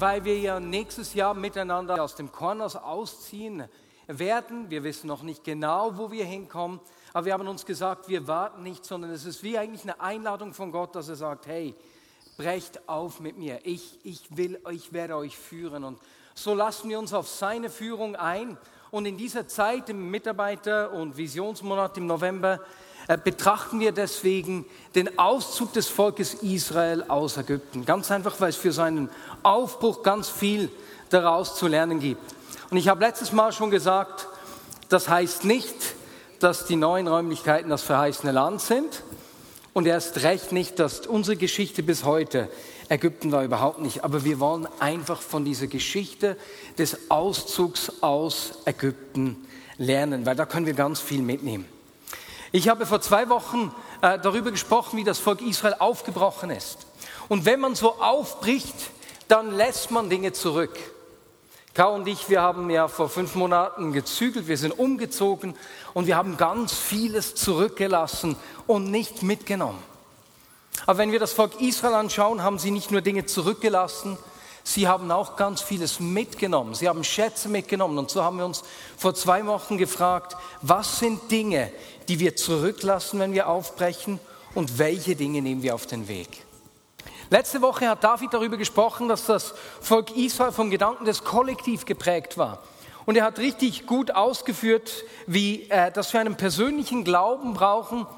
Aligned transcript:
Weil 0.00 0.24
wir 0.24 0.38
ja 0.38 0.58
nächstes 0.58 1.12
Jahr 1.12 1.34
miteinander 1.34 2.02
aus 2.02 2.14
dem 2.14 2.32
Kornhaus 2.32 2.74
ausziehen 2.74 3.64
werden. 4.06 4.70
Wir 4.70 4.82
wissen 4.82 5.06
noch 5.06 5.22
nicht 5.22 5.44
genau, 5.44 5.98
wo 5.98 6.10
wir 6.10 6.24
hinkommen, 6.24 6.80
aber 7.12 7.26
wir 7.26 7.34
haben 7.34 7.46
uns 7.46 7.66
gesagt, 7.66 8.08
wir 8.08 8.26
warten 8.26 8.62
nicht, 8.62 8.84
sondern 8.84 9.10
es 9.10 9.26
ist 9.26 9.42
wie 9.42 9.58
eigentlich 9.58 9.82
eine 9.82 10.00
Einladung 10.00 10.54
von 10.54 10.72
Gott, 10.72 10.94
dass 10.94 11.08
er 11.08 11.16
sagt, 11.16 11.46
hey, 11.46 11.74
brecht 12.38 12.88
auf 12.88 13.20
mit 13.20 13.36
mir. 13.36 13.60
Ich, 13.64 13.98
ich 14.02 14.34
will, 14.34 14.58
ich 14.70 14.94
werde 14.94 15.16
euch 15.16 15.36
führen. 15.36 15.84
Und 15.84 15.98
so 16.34 16.54
lassen 16.54 16.88
wir 16.88 16.98
uns 16.98 17.12
auf 17.12 17.28
seine 17.28 17.68
Führung 17.68 18.16
ein. 18.16 18.56
Und 18.90 19.04
in 19.04 19.18
dieser 19.18 19.46
Zeit, 19.48 19.90
im 19.90 20.10
Mitarbeiter- 20.10 20.92
und 20.92 21.16
Visionsmonat 21.16 21.98
im 21.98 22.06
November, 22.06 22.60
betrachten 23.16 23.80
wir 23.80 23.92
deswegen 23.92 24.64
den 24.94 25.18
Auszug 25.18 25.72
des 25.72 25.88
Volkes 25.88 26.34
Israel 26.34 27.04
aus 27.08 27.36
Ägypten. 27.36 27.84
Ganz 27.84 28.10
einfach, 28.10 28.40
weil 28.40 28.50
es 28.50 28.56
für 28.56 28.72
seinen 28.72 29.08
Aufbruch 29.42 30.02
ganz 30.02 30.28
viel 30.28 30.70
daraus 31.10 31.56
zu 31.56 31.66
lernen 31.66 32.00
gibt. 32.00 32.22
Und 32.70 32.76
ich 32.76 32.88
habe 32.88 33.04
letztes 33.04 33.32
Mal 33.32 33.52
schon 33.52 33.70
gesagt, 33.70 34.28
das 34.88 35.08
heißt 35.08 35.44
nicht, 35.44 35.74
dass 36.38 36.66
die 36.66 36.76
neuen 36.76 37.08
Räumlichkeiten 37.08 37.70
das 37.70 37.82
verheißene 37.82 38.32
Land 38.32 38.60
sind. 38.60 39.02
Und 39.72 39.86
erst 39.86 40.22
recht 40.22 40.52
nicht, 40.52 40.78
dass 40.78 41.06
unsere 41.06 41.36
Geschichte 41.36 41.82
bis 41.82 42.04
heute 42.04 42.48
Ägypten 42.88 43.30
war 43.30 43.44
überhaupt 43.44 43.80
nicht. 43.80 44.02
Aber 44.04 44.24
wir 44.24 44.40
wollen 44.40 44.66
einfach 44.80 45.20
von 45.20 45.44
dieser 45.44 45.68
Geschichte 45.68 46.36
des 46.76 47.10
Auszugs 47.10 47.92
aus 48.02 48.52
Ägypten 48.64 49.36
lernen, 49.78 50.26
weil 50.26 50.34
da 50.36 50.44
können 50.44 50.66
wir 50.66 50.74
ganz 50.74 51.00
viel 51.00 51.22
mitnehmen. 51.22 51.66
Ich 52.52 52.68
habe 52.68 52.84
vor 52.86 53.00
zwei 53.00 53.28
Wochen 53.28 53.74
äh, 54.02 54.18
darüber 54.18 54.50
gesprochen, 54.50 54.96
wie 54.96 55.04
das 55.04 55.18
Volk 55.18 55.40
Israel 55.40 55.76
aufgebrochen 55.78 56.50
ist. 56.50 56.86
Und 57.28 57.44
wenn 57.44 57.60
man 57.60 57.76
so 57.76 58.00
aufbricht, 58.00 58.74
dann 59.28 59.52
lässt 59.52 59.92
man 59.92 60.10
Dinge 60.10 60.32
zurück. 60.32 60.76
Kau 61.74 61.94
und 61.94 62.08
ich, 62.08 62.28
wir 62.28 62.42
haben 62.42 62.68
ja 62.68 62.88
vor 62.88 63.08
fünf 63.08 63.36
Monaten 63.36 63.92
gezügelt, 63.92 64.48
wir 64.48 64.58
sind 64.58 64.76
umgezogen 64.76 65.54
und 65.94 66.08
wir 66.08 66.16
haben 66.16 66.36
ganz 66.36 66.74
vieles 66.74 67.36
zurückgelassen 67.36 68.34
und 68.66 68.90
nicht 68.90 69.22
mitgenommen. 69.22 69.78
Aber 70.86 70.98
wenn 70.98 71.12
wir 71.12 71.20
das 71.20 71.32
Volk 71.32 71.60
Israel 71.60 71.94
anschauen, 71.94 72.42
haben 72.42 72.58
sie 72.58 72.72
nicht 72.72 72.90
nur 72.90 73.02
Dinge 73.02 73.26
zurückgelassen, 73.26 74.18
sie 74.64 74.88
haben 74.88 75.10
auch 75.12 75.36
ganz 75.36 75.62
vieles 75.62 76.00
mitgenommen. 76.00 76.74
Sie 76.74 76.88
haben 76.88 77.04
Schätze 77.04 77.48
mitgenommen. 77.48 77.98
Und 77.98 78.10
so 78.10 78.24
haben 78.24 78.38
wir 78.38 78.44
uns 78.44 78.62
vor 78.96 79.14
zwei 79.14 79.46
Wochen 79.46 79.78
gefragt, 79.78 80.36
was 80.62 80.98
sind 80.98 81.30
Dinge, 81.30 81.72
die 82.10 82.18
wir 82.18 82.34
zurücklassen, 82.34 83.20
wenn 83.20 83.34
wir 83.34 83.48
aufbrechen 83.48 84.18
und 84.56 84.80
welche 84.80 85.14
Dinge 85.14 85.42
nehmen 85.42 85.62
wir 85.62 85.76
auf 85.76 85.86
den 85.86 86.08
Weg. 86.08 86.44
Letzte 87.30 87.62
Woche 87.62 87.88
hat 87.88 88.02
David 88.02 88.34
darüber 88.34 88.56
gesprochen, 88.56 89.08
dass 89.08 89.26
das 89.26 89.54
Volk 89.80 90.16
Israel 90.16 90.50
vom 90.50 90.70
Gedanken 90.70 91.04
des 91.04 91.22
Kollektiv 91.22 91.84
geprägt 91.84 92.36
war. 92.36 92.64
Und 93.06 93.16
er 93.16 93.22
hat 93.22 93.38
richtig 93.38 93.86
gut 93.86 94.10
ausgeführt, 94.10 95.04
wie 95.28 95.70
äh, 95.70 95.92
dass 95.92 96.12
wir 96.12 96.18
einen 96.18 96.36
persönlichen 96.36 97.04
Glauben 97.04 97.54
brauchen. 97.54 98.08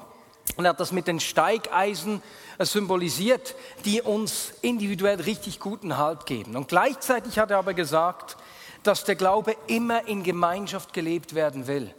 Und 0.57 0.65
er 0.65 0.69
hat 0.69 0.79
das 0.79 0.91
mit 0.91 1.05
den 1.05 1.19
Steigeisen 1.19 2.23
äh, 2.57 2.65
symbolisiert, 2.65 3.53
die 3.85 4.01
uns 4.01 4.53
individuell 4.63 5.21
richtig 5.21 5.59
guten 5.59 5.97
Halt 5.97 6.25
geben. 6.25 6.55
Und 6.55 6.67
gleichzeitig 6.67 7.37
hat 7.37 7.51
er 7.51 7.59
aber 7.59 7.75
gesagt, 7.75 8.37
dass 8.81 9.03
der 9.03 9.15
Glaube 9.15 9.55
immer 9.67 10.07
in 10.07 10.23
Gemeinschaft 10.23 10.93
gelebt 10.93 11.35
werden 11.35 11.67
will. 11.67 11.93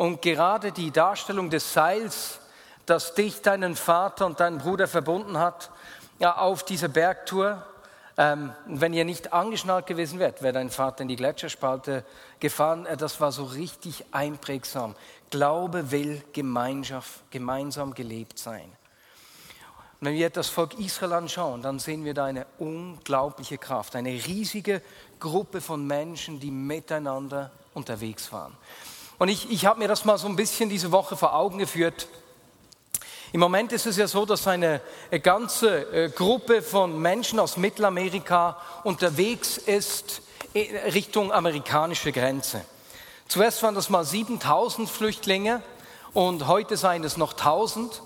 Und 0.00 0.22
gerade 0.22 0.72
die 0.72 0.90
Darstellung 0.90 1.50
des 1.50 1.74
Seils, 1.74 2.40
das 2.86 3.12
dich, 3.12 3.42
deinen 3.42 3.76
Vater 3.76 4.24
und 4.24 4.40
deinen 4.40 4.56
Bruder 4.56 4.88
verbunden 4.88 5.36
hat, 5.36 5.70
ja, 6.18 6.38
auf 6.38 6.64
dieser 6.64 6.88
Bergtour. 6.88 7.66
Ähm, 8.16 8.50
wenn 8.64 8.94
ihr 8.94 9.04
nicht 9.04 9.34
angeschnallt 9.34 9.86
gewesen 9.86 10.18
wärt, 10.18 10.40
wäre 10.40 10.54
dein 10.54 10.70
Vater 10.70 11.02
in 11.02 11.08
die 11.08 11.16
Gletscherspalte 11.16 12.02
gefahren. 12.38 12.86
Äh, 12.86 12.96
das 12.96 13.20
war 13.20 13.30
so 13.30 13.44
richtig 13.44 14.06
einprägsam. 14.10 14.94
Glaube 15.28 15.90
will 15.90 16.24
Gemeinschaft, 16.32 17.30
gemeinsam 17.30 17.92
gelebt 17.92 18.38
sein. 18.38 18.72
Und 20.00 20.06
wenn 20.06 20.14
wir 20.14 20.30
das 20.30 20.48
Volk 20.48 20.78
Israel 20.78 21.12
anschauen, 21.12 21.60
dann 21.60 21.78
sehen 21.78 22.06
wir 22.06 22.14
da 22.14 22.24
eine 22.24 22.46
unglaubliche 22.58 23.58
Kraft, 23.58 23.94
eine 23.96 24.12
riesige 24.12 24.80
Gruppe 25.18 25.60
von 25.60 25.86
Menschen, 25.86 26.40
die 26.40 26.50
miteinander 26.50 27.50
unterwegs 27.74 28.32
waren. 28.32 28.56
Und 29.20 29.28
ich, 29.28 29.50
ich 29.50 29.66
habe 29.66 29.78
mir 29.78 29.86
das 29.86 30.06
mal 30.06 30.16
so 30.16 30.26
ein 30.28 30.34
bisschen 30.34 30.70
diese 30.70 30.92
Woche 30.92 31.14
vor 31.14 31.34
Augen 31.34 31.58
geführt. 31.58 32.08
Im 33.32 33.40
Moment 33.40 33.70
ist 33.70 33.84
es 33.84 33.98
ja 33.98 34.08
so, 34.08 34.24
dass 34.24 34.48
eine 34.48 34.80
ganze 35.22 35.82
äh, 35.92 36.08
Gruppe 36.08 36.62
von 36.62 36.98
Menschen 36.98 37.38
aus 37.38 37.58
Mittelamerika 37.58 38.56
unterwegs 38.82 39.58
ist 39.58 40.22
Richtung 40.54 41.32
amerikanische 41.32 42.12
Grenze. 42.12 42.64
Zuerst 43.28 43.62
waren 43.62 43.74
das 43.74 43.90
mal 43.90 44.06
7000 44.06 44.88
Flüchtlinge 44.88 45.62
und 46.14 46.46
heute 46.46 46.78
seien 46.78 47.04
es 47.04 47.18
noch 47.18 47.32
1000, 47.32 48.00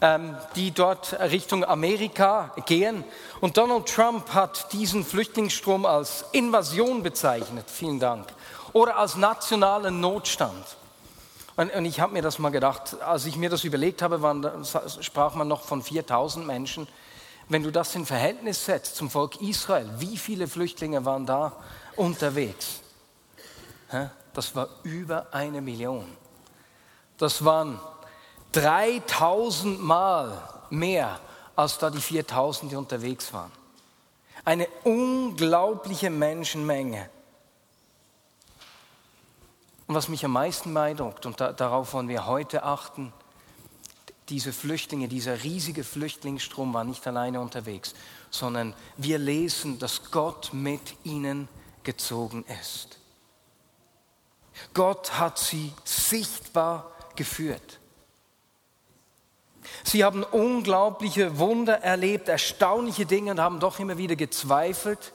ähm, 0.00 0.38
die 0.54 0.70
dort 0.70 1.20
Richtung 1.20 1.66
Amerika 1.66 2.54
gehen. 2.64 3.04
Und 3.42 3.58
Donald 3.58 3.86
Trump 3.86 4.32
hat 4.32 4.72
diesen 4.72 5.04
Flüchtlingsstrom 5.04 5.84
als 5.84 6.24
Invasion 6.32 7.02
bezeichnet, 7.02 7.66
vielen 7.70 8.00
Dank, 8.00 8.26
oder 8.76 8.98
als 8.98 9.16
nationalen 9.16 10.00
Notstand. 10.00 10.76
Und, 11.56 11.72
und 11.72 11.86
ich 11.86 11.98
habe 11.98 12.12
mir 12.12 12.20
das 12.20 12.38
mal 12.38 12.50
gedacht, 12.50 13.00
als 13.00 13.24
ich 13.24 13.36
mir 13.36 13.48
das 13.48 13.64
überlegt 13.64 14.02
habe, 14.02 14.20
waren, 14.20 14.46
sprach 15.00 15.34
man 15.34 15.48
noch 15.48 15.62
von 15.62 15.82
4000 15.82 16.46
Menschen. 16.46 16.86
Wenn 17.48 17.62
du 17.62 17.72
das 17.72 17.94
in 17.94 18.04
Verhältnis 18.04 18.66
setzt 18.66 18.96
zum 18.96 19.08
Volk 19.08 19.40
Israel, 19.40 19.88
wie 19.96 20.18
viele 20.18 20.46
Flüchtlinge 20.46 21.06
waren 21.06 21.24
da 21.24 21.52
unterwegs? 21.96 22.82
Das 24.34 24.54
war 24.54 24.68
über 24.82 25.28
eine 25.30 25.62
Million. 25.62 26.04
Das 27.16 27.42
waren 27.46 27.80
3000 28.52 29.82
Mal 29.82 30.36
mehr 30.68 31.18
als 31.54 31.78
da 31.78 31.88
die 31.88 32.02
4000, 32.02 32.72
die 32.72 32.76
unterwegs 32.76 33.32
waren. 33.32 33.52
Eine 34.44 34.68
unglaubliche 34.84 36.10
Menschenmenge. 36.10 37.08
Und 39.86 39.94
was 39.94 40.08
mich 40.08 40.24
am 40.24 40.32
meisten 40.32 40.74
beeindruckt, 40.74 41.26
und 41.26 41.40
da, 41.40 41.52
darauf 41.52 41.92
wollen 41.92 42.08
wir 42.08 42.26
heute 42.26 42.64
achten, 42.64 43.12
diese 44.28 44.52
Flüchtlinge, 44.52 45.06
dieser 45.06 45.44
riesige 45.44 45.84
Flüchtlingsstrom 45.84 46.74
war 46.74 46.82
nicht 46.82 47.06
alleine 47.06 47.40
unterwegs, 47.40 47.94
sondern 48.30 48.74
wir 48.96 49.18
lesen, 49.18 49.78
dass 49.78 50.10
Gott 50.10 50.50
mit 50.52 50.96
ihnen 51.04 51.48
gezogen 51.84 52.44
ist. 52.60 52.98
Gott 54.74 55.18
hat 55.18 55.38
sie 55.38 55.72
sichtbar 55.84 56.90
geführt. 57.14 57.78
Sie 59.84 60.04
haben 60.04 60.24
unglaubliche 60.24 61.38
Wunder 61.38 61.82
erlebt, 61.82 62.28
erstaunliche 62.28 63.06
Dinge 63.06 63.32
und 63.32 63.40
haben 63.40 63.60
doch 63.60 63.78
immer 63.78 63.98
wieder 63.98 64.16
gezweifelt. 64.16 65.12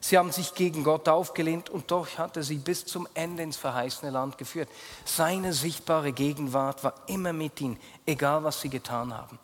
Sie 0.00 0.16
haben 0.16 0.30
sich 0.30 0.54
gegen 0.54 0.84
Gott 0.84 1.08
aufgelehnt 1.08 1.70
und 1.70 1.90
doch 1.90 2.18
hat 2.18 2.36
er 2.36 2.42
sie 2.42 2.58
bis 2.58 2.86
zum 2.86 3.08
Ende 3.14 3.42
ins 3.42 3.56
verheißene 3.56 4.10
Land 4.10 4.38
geführt. 4.38 4.68
Seine 5.04 5.52
sichtbare 5.52 6.12
Gegenwart 6.12 6.84
war 6.84 6.94
immer 7.08 7.32
mit 7.32 7.60
ihnen, 7.60 7.78
egal 8.06 8.44
was 8.44 8.60
sie 8.60 8.68
getan 8.68 9.12
haben. 9.12 9.38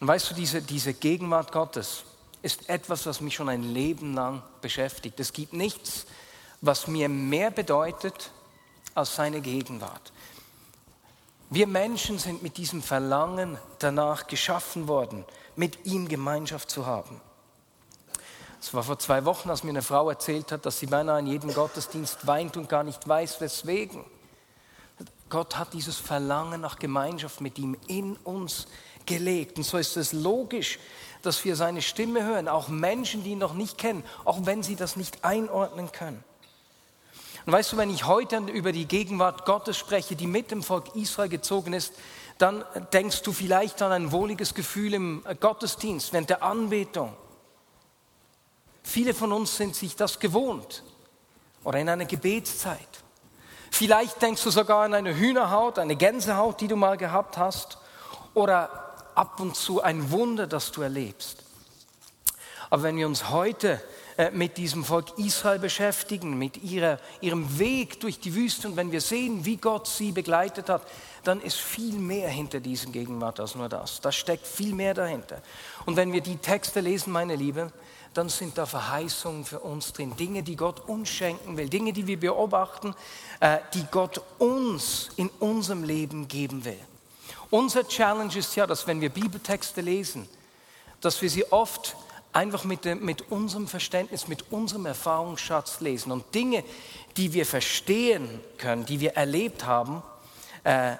Und 0.00 0.08
weißt 0.08 0.30
du, 0.30 0.34
diese, 0.34 0.62
diese 0.62 0.94
Gegenwart 0.94 1.52
Gottes 1.52 2.04
ist 2.42 2.68
etwas, 2.68 3.06
was 3.06 3.20
mich 3.20 3.34
schon 3.34 3.48
ein 3.48 3.62
Leben 3.62 4.14
lang 4.14 4.42
beschäftigt. 4.60 5.20
Es 5.20 5.32
gibt 5.32 5.52
nichts, 5.52 6.06
was 6.60 6.86
mir 6.86 7.08
mehr 7.08 7.50
bedeutet 7.50 8.30
als 8.94 9.14
seine 9.14 9.40
Gegenwart. 9.40 10.12
Wir 11.50 11.66
Menschen 11.66 12.18
sind 12.18 12.42
mit 12.42 12.56
diesem 12.56 12.82
Verlangen 12.82 13.58
danach 13.78 14.26
geschaffen 14.26 14.88
worden, 14.88 15.24
mit 15.56 15.86
ihm 15.86 16.08
Gemeinschaft 16.08 16.70
zu 16.70 16.86
haben. 16.86 17.20
Es 18.64 18.72
war 18.72 18.82
vor 18.82 18.98
zwei 18.98 19.26
Wochen, 19.26 19.50
als 19.50 19.62
mir 19.62 19.68
eine 19.72 19.82
Frau 19.82 20.08
erzählt 20.08 20.50
hat, 20.50 20.64
dass 20.64 20.78
sie 20.78 20.86
beinahe 20.86 21.18
in 21.20 21.26
jedem 21.26 21.52
Gottesdienst 21.52 22.26
weint 22.26 22.56
und 22.56 22.66
gar 22.66 22.82
nicht 22.82 23.06
weiß, 23.06 23.42
weswegen. 23.42 24.02
Gott 25.28 25.58
hat 25.58 25.74
dieses 25.74 25.98
Verlangen 25.98 26.62
nach 26.62 26.78
Gemeinschaft 26.78 27.42
mit 27.42 27.58
ihm 27.58 27.76
in 27.88 28.16
uns 28.24 28.66
gelegt. 29.04 29.58
Und 29.58 29.64
so 29.64 29.76
ist 29.76 29.98
es 29.98 30.14
logisch, 30.14 30.78
dass 31.20 31.44
wir 31.44 31.56
seine 31.56 31.82
Stimme 31.82 32.24
hören, 32.24 32.48
auch 32.48 32.68
Menschen, 32.68 33.22
die 33.22 33.32
ihn 33.32 33.38
noch 33.38 33.52
nicht 33.52 33.76
kennen, 33.76 34.02
auch 34.24 34.46
wenn 34.46 34.62
sie 34.62 34.76
das 34.76 34.96
nicht 34.96 35.26
einordnen 35.26 35.92
können. 35.92 36.24
Und 37.44 37.52
weißt 37.52 37.72
du, 37.72 37.76
wenn 37.76 37.90
ich 37.90 38.06
heute 38.06 38.38
über 38.38 38.72
die 38.72 38.86
Gegenwart 38.86 39.44
Gottes 39.44 39.76
spreche, 39.76 40.16
die 40.16 40.26
mit 40.26 40.50
dem 40.50 40.62
Volk 40.62 40.96
Israel 40.96 41.28
gezogen 41.28 41.74
ist, 41.74 41.92
dann 42.38 42.64
denkst 42.94 43.20
du 43.24 43.34
vielleicht 43.34 43.82
an 43.82 43.92
ein 43.92 44.10
wohliges 44.10 44.54
Gefühl 44.54 44.94
im 44.94 45.22
Gottesdienst, 45.38 46.14
während 46.14 46.30
der 46.30 46.42
Anbetung. 46.42 47.14
Viele 48.84 49.14
von 49.14 49.32
uns 49.32 49.56
sind 49.56 49.74
sich 49.74 49.96
das 49.96 50.20
gewohnt 50.20 50.84
oder 51.64 51.80
in 51.80 51.88
einer 51.88 52.04
Gebetszeit. 52.04 52.78
Vielleicht 53.70 54.22
denkst 54.22 54.44
du 54.44 54.50
sogar 54.50 54.84
an 54.84 54.94
eine 54.94 55.16
Hühnerhaut, 55.16 55.80
eine 55.80 55.96
Gänsehaut, 55.96 56.60
die 56.60 56.68
du 56.68 56.76
mal 56.76 56.96
gehabt 56.96 57.36
hast 57.36 57.78
oder 58.34 58.94
ab 59.16 59.40
und 59.40 59.56
zu 59.56 59.82
ein 59.82 60.12
Wunder, 60.12 60.46
das 60.46 60.70
du 60.70 60.82
erlebst. 60.82 61.42
Aber 62.70 62.84
wenn 62.84 62.96
wir 62.96 63.06
uns 63.06 63.30
heute 63.30 63.82
äh, 64.16 64.30
mit 64.30 64.58
diesem 64.58 64.84
Volk 64.84 65.18
Israel 65.18 65.58
beschäftigen, 65.58 66.38
mit 66.38 66.62
ihrer, 66.62 66.98
ihrem 67.20 67.58
Weg 67.58 68.00
durch 68.00 68.20
die 68.20 68.34
Wüste 68.34 68.68
und 68.68 68.76
wenn 68.76 68.92
wir 68.92 69.00
sehen, 69.00 69.44
wie 69.44 69.56
Gott 69.56 69.88
sie 69.88 70.12
begleitet 70.12 70.68
hat, 70.68 70.82
dann 71.24 71.40
ist 71.40 71.56
viel 71.56 71.94
mehr 71.94 72.28
hinter 72.28 72.60
diesem 72.60 72.92
Gegenwart 72.92 73.40
als 73.40 73.54
nur 73.54 73.68
das. 73.68 74.00
Da 74.00 74.12
steckt 74.12 74.46
viel 74.46 74.74
mehr 74.74 74.94
dahinter. 74.94 75.42
Und 75.84 75.96
wenn 75.96 76.12
wir 76.12 76.20
die 76.20 76.36
Texte 76.36 76.80
lesen, 76.80 77.12
meine 77.12 77.34
Liebe, 77.34 77.72
dann 78.14 78.28
sind 78.28 78.56
da 78.56 78.66
Verheißungen 78.66 79.44
für 79.44 79.60
uns 79.60 79.92
drin, 79.92 80.16
Dinge, 80.16 80.42
die 80.42 80.56
Gott 80.56 80.88
uns 80.88 81.08
schenken 81.08 81.56
will, 81.56 81.68
Dinge, 81.68 81.92
die 81.92 82.06
wir 82.06 82.18
beobachten, 82.18 82.94
äh, 83.40 83.58
die 83.74 83.84
Gott 83.90 84.22
uns 84.38 85.10
in 85.16 85.28
unserem 85.40 85.84
Leben 85.84 86.28
geben 86.28 86.64
will. 86.64 86.78
Unser 87.50 87.86
Challenge 87.86 88.36
ist 88.36 88.56
ja, 88.56 88.66
dass 88.66 88.86
wenn 88.86 89.00
wir 89.00 89.10
Bibeltexte 89.10 89.80
lesen, 89.80 90.28
dass 91.00 91.20
wir 91.20 91.30
sie 91.30 91.50
oft 91.52 91.96
einfach 92.32 92.64
mit, 92.64 92.84
mit 93.00 93.30
unserem 93.30 93.68
Verständnis, 93.68 94.28
mit 94.28 94.50
unserem 94.50 94.86
Erfahrungsschatz 94.86 95.80
lesen. 95.80 96.10
Und 96.10 96.34
Dinge, 96.34 96.64
die 97.16 97.32
wir 97.32 97.46
verstehen 97.46 98.40
können, 98.58 98.84
die 98.86 99.00
wir 99.00 99.12
erlebt 99.12 99.66
haben, 99.66 100.02
äh, 100.64 100.96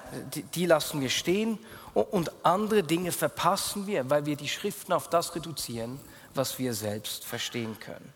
die 0.54 0.66
lassen 0.66 1.00
wir 1.00 1.10
stehen. 1.10 1.58
Und 1.92 2.30
andere 2.44 2.82
Dinge 2.82 3.12
verpassen 3.12 3.86
wir, 3.86 4.08
weil 4.10 4.26
wir 4.26 4.36
die 4.36 4.48
Schriften 4.48 4.92
auf 4.92 5.08
das 5.08 5.34
reduzieren, 5.34 5.98
was 6.34 6.58
wir 6.58 6.74
selbst 6.74 7.24
verstehen 7.24 7.78
können. 7.80 8.12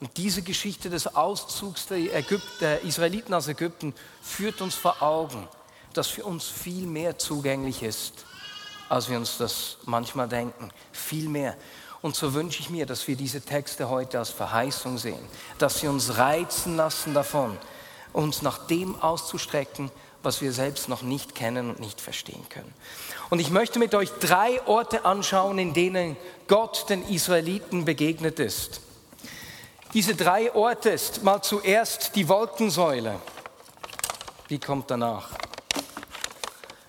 Und 0.00 0.16
diese 0.16 0.42
Geschichte 0.42 0.90
des 0.90 1.14
Auszugs 1.14 1.86
der, 1.86 1.98
Ägypten, 1.98 2.58
der 2.60 2.82
Israeliten 2.82 3.32
aus 3.34 3.46
Ägypten 3.46 3.94
führt 4.20 4.60
uns 4.60 4.74
vor 4.74 5.00
Augen, 5.00 5.48
dass 5.92 6.08
für 6.08 6.24
uns 6.24 6.48
viel 6.48 6.86
mehr 6.86 7.18
zugänglich 7.18 7.82
ist, 7.82 8.24
als 8.88 9.08
wir 9.08 9.16
uns 9.16 9.38
das 9.38 9.78
manchmal 9.84 10.28
denken. 10.28 10.70
Viel 10.90 11.28
mehr. 11.28 11.56
Und 12.00 12.16
so 12.16 12.34
wünsche 12.34 12.58
ich 12.58 12.68
mir, 12.68 12.84
dass 12.84 13.06
wir 13.06 13.14
diese 13.14 13.40
Texte 13.40 13.88
heute 13.88 14.18
als 14.18 14.30
Verheißung 14.30 14.98
sehen, 14.98 15.24
dass 15.58 15.78
sie 15.78 15.86
uns 15.86 16.18
reizen 16.18 16.76
lassen 16.76 17.14
davon, 17.14 17.56
uns 18.12 18.42
nach 18.42 18.66
dem 18.66 19.00
auszustrecken, 19.00 19.88
was 20.24 20.40
wir 20.40 20.52
selbst 20.52 20.88
noch 20.88 21.02
nicht 21.02 21.36
kennen 21.36 21.70
und 21.70 21.78
nicht 21.78 22.00
verstehen 22.00 22.48
können. 22.48 22.74
Und 23.32 23.38
ich 23.38 23.48
möchte 23.48 23.78
mit 23.78 23.94
euch 23.94 24.10
drei 24.20 24.60
Orte 24.66 25.06
anschauen, 25.06 25.58
in 25.58 25.72
denen 25.72 26.18
Gott 26.48 26.90
den 26.90 27.02
Israeliten 27.08 27.86
begegnet 27.86 28.38
ist. 28.38 28.82
Diese 29.94 30.14
drei 30.14 30.54
Orte 30.54 30.90
ist 30.90 31.22
mal 31.22 31.40
zuerst 31.40 32.14
die 32.14 32.28
Wolkensäule. 32.28 33.18
Die 34.50 34.58
kommt 34.58 34.90
danach. 34.90 35.30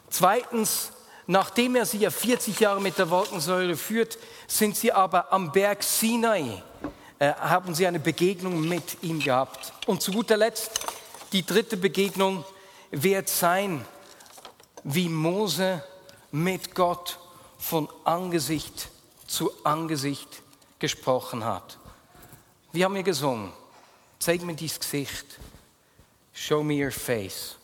Zweitens, 0.10 0.92
nachdem 1.28 1.78
er 1.78 1.86
sie 1.86 2.00
ja 2.00 2.10
40 2.10 2.60
Jahre 2.60 2.82
mit 2.82 2.98
der 2.98 3.10
Wolkensäule 3.10 3.78
führt, 3.78 4.18
sind 4.46 4.76
sie 4.76 4.92
aber 4.92 5.32
am 5.32 5.54
Berg 5.54 5.82
Sinai, 5.82 6.62
äh, 7.20 7.32
haben 7.36 7.74
sie 7.74 7.88
eine 7.88 8.02
Begegnung 8.02 8.68
mit 8.68 9.02
ihm 9.02 9.22
gehabt. 9.22 9.72
Und 9.86 10.02
zu 10.02 10.12
guter 10.12 10.36
Letzt 10.36 10.82
die 11.32 11.46
dritte 11.46 11.78
Begegnung 11.78 12.44
wird 12.92 13.30
sein, 13.30 13.86
wie 14.84 15.08
Mose 15.08 15.82
mit 16.34 16.76
Gott 16.76 17.20
von 17.58 17.88
Angesicht 18.04 18.90
zu 19.28 19.52
Angesicht 19.64 20.42
gesprochen 20.80 21.46
hat. 21.46 21.78
Wie 22.74 22.84
haben 22.84 22.96
wir 22.96 23.04
gesungen? 23.04 23.54
Zeig 24.20 24.42
mir 24.42 24.56
dies 24.56 24.80
Gesicht. 24.80 25.26
Show 26.34 26.64
me 26.64 26.84
your 26.84 26.92
face. 26.92 27.56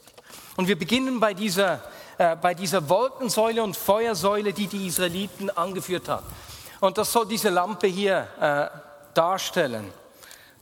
Und 0.56 0.68
wir 0.68 0.78
beginnen 0.78 1.20
bei 1.20 1.34
dieser, 1.34 1.82
äh, 2.18 2.36
bei 2.36 2.54
dieser 2.54 2.88
Wolkensäule 2.88 3.64
und 3.64 3.76
Feuersäule, 3.76 4.54
die 4.54 4.68
die 4.68 4.88
Israeliten 4.88 5.50
angeführt 5.50 6.08
hat. 6.08 6.24
Und 6.80 6.98
das 6.98 7.12
soll 7.12 7.28
diese 7.28 7.50
Lampe 7.50 7.88
hier 7.88 8.28
äh, 8.40 9.14
darstellen. 9.16 9.92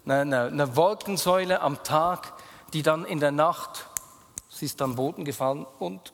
Eine, 0.05 0.21
eine, 0.21 0.43
eine 0.45 0.75
Wolkensäule 0.75 1.61
am 1.61 1.83
Tag, 1.83 2.33
die 2.73 2.81
dann 2.81 3.05
in 3.05 3.19
der 3.19 3.31
Nacht 3.31 3.85
Sie 4.57 4.65
ist 4.65 4.81
am 4.81 4.95
Boden 4.95 5.23
gefallen 5.23 5.67
und 5.77 6.13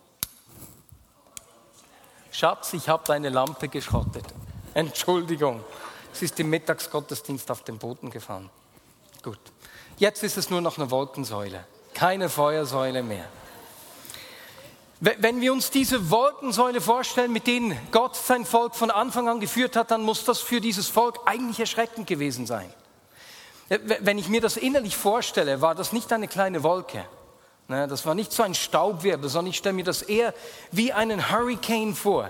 Schatz, 2.34 2.74
ich 2.74 2.90
habe 2.90 3.04
deine 3.06 3.30
Lampe 3.30 3.68
geschrottet. 3.68 4.26
Entschuldigung, 4.74 5.64
sie 6.12 6.26
ist 6.26 6.40
im 6.40 6.50
Mittagsgottesdienst 6.50 7.52
auf 7.52 7.62
den 7.62 7.78
Boden 7.78 8.10
gefallen. 8.10 8.50
Gut, 9.22 9.40
jetzt 9.98 10.24
ist 10.24 10.38
es 10.38 10.50
nur 10.50 10.60
noch 10.60 10.80
eine 10.80 10.90
Wolkensäule, 10.90 11.64
keine 11.94 12.30
Feuersäule 12.30 13.04
mehr. 13.04 13.26
Wenn 15.00 15.42
wir 15.42 15.54
uns 15.54 15.70
diese 15.70 16.10
Wolkensäule 16.10 16.82
vorstellen, 16.82 17.32
mit 17.32 17.46
denen 17.46 17.78
Gott 17.92 18.16
sein 18.16 18.46
Volk 18.46 18.74
von 18.74 18.90
Anfang 18.90 19.30
an 19.30 19.40
geführt 19.40 19.76
hat, 19.76 19.92
dann 19.92 20.02
muss 20.02 20.26
das 20.26 20.40
für 20.40 20.60
dieses 20.60 20.88
Volk 20.88 21.20
eigentlich 21.26 21.60
erschreckend 21.60 22.08
gewesen 22.08 22.48
sein. 22.48 22.74
Wenn 23.70 24.18
ich 24.18 24.28
mir 24.28 24.42
das 24.42 24.58
innerlich 24.58 24.98
vorstelle, 24.98 25.62
war 25.62 25.76
das 25.76 25.94
nicht 25.94 26.12
eine 26.12 26.28
kleine 26.28 26.64
Wolke. 26.64 27.06
Ne, 27.68 27.88
das 27.88 28.06
war 28.06 28.14
nicht 28.14 28.32
so 28.32 28.44
ein 28.44 28.56
Staubwirbel, 28.56 29.30
sondern 29.30 29.52
ich 29.52 29.58
stelle 29.58 29.74
mir 29.74 29.86
das 29.86 30.02
eher 30.02 30.34
wie 30.72 30.92
einen 30.92 31.32
Hurricane 31.32 31.96
vor. 31.96 32.30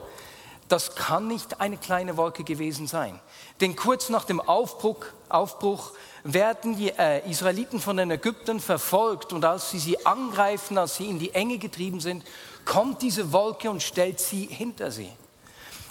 Das 0.70 0.96
kann 0.96 1.28
nicht 1.28 1.60
eine 1.60 1.78
kleine 1.78 2.18
Wolke 2.18 2.44
gewesen 2.44 2.88
sein. 2.88 3.20
Denn 3.60 3.76
kurz 3.76 4.10
nach 4.10 4.26
dem 4.26 4.40
Aufbruch, 4.40 5.06
Aufbruch 5.30 5.92
werden 6.24 6.78
die 6.78 6.90
äh, 6.90 7.30
Israeliten 7.30 7.80
von 7.80 7.98
den 7.98 8.12
Ägyptern 8.12 8.60
verfolgt 8.60 9.34
und 9.34 9.44
als 9.44 9.72
sie 9.72 9.80
sie 9.80 10.06
angreifen, 10.06 10.78
als 10.78 10.98
sie 10.98 11.10
in 11.10 11.20
die 11.20 11.34
Enge 11.34 11.58
getrieben 11.58 12.00
sind, 12.00 12.24
kommt 12.66 13.02
diese 13.02 13.34
Wolke 13.34 13.70
und 13.70 13.84
stellt 13.84 14.20
sie 14.20 14.46
hinter 14.46 14.92
sie. 14.92 15.12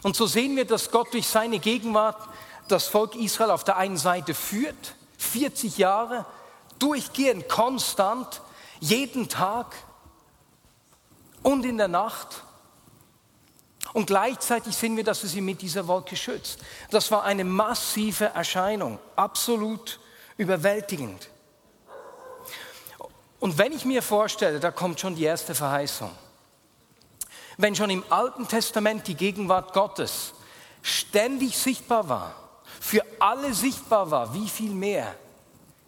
Und 0.03 0.17
so 0.17 0.27
sehen 0.27 0.57
wir, 0.57 0.65
dass 0.65 0.91
Gott 0.91 1.13
durch 1.13 1.27
seine 1.27 1.59
Gegenwart 1.59 2.29
das 2.69 2.89
Volk 2.89 3.15
Israel 3.15 3.51
auf 3.51 3.65
der 3.65 3.77
einen 3.77 3.99
Seite 3.99 4.35
führt, 4.35 4.95
40 5.19 5.79
Jahre, 5.79 6.25
durchgehend, 6.79 7.49
konstant, 7.49 8.41
jeden 8.83 9.29
Tag 9.29 9.77
und 11.45 11.65
in 11.65 11.79
der 11.79 11.87
Nacht. 11.87 12.43
Und 13.93 14.07
gleichzeitig 14.07 14.77
sehen 14.77 14.97
wir, 14.97 15.05
dass 15.05 15.23
er 15.23 15.29
sie 15.29 15.41
mit 15.41 15.63
dieser 15.63 15.87
Wolke 15.87 16.17
schützt. 16.17 16.59
Das 16.91 17.11
war 17.13 17.23
eine 17.23 17.45
massive 17.45 18.27
Erscheinung, 18.27 18.99
absolut 19.15 20.01
überwältigend. 20.37 21.29
Und 23.39 23.57
wenn 23.57 23.73
ich 23.73 23.85
mir 23.85 24.03
vorstelle, 24.03 24.59
da 24.59 24.73
kommt 24.73 24.99
schon 24.99 25.15
die 25.15 25.25
erste 25.25 25.55
Verheißung. 25.55 26.11
Wenn 27.59 27.77
schon 27.77 27.91
im 27.91 28.05
Alten 28.09 28.49
Testament 28.49 29.07
die 29.07 29.15
Gegenwart 29.15 29.75
Gottes 29.75 30.33
ständig 30.83 31.57
sichtbar 31.57 32.09
war, 32.09 32.35
für 32.81 33.05
alle 33.21 33.55
sichtbar 33.55 34.11
war, 34.11 34.35
wie 34.35 34.49
viel 34.49 34.73
mehr 34.73 35.15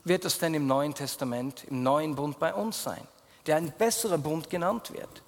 wird 0.04 0.24
es 0.24 0.38
denn 0.38 0.54
im 0.54 0.66
Neuen 0.66 0.94
Testament, 0.94 1.64
im 1.64 1.82
neuen 1.82 2.14
Bund 2.14 2.38
bei 2.38 2.54
uns 2.54 2.82
sein, 2.82 3.06
der 3.46 3.56
ein 3.56 3.72
besserer 3.72 4.18
Bund 4.18 4.50
genannt 4.50 4.92
wird? 4.92 5.22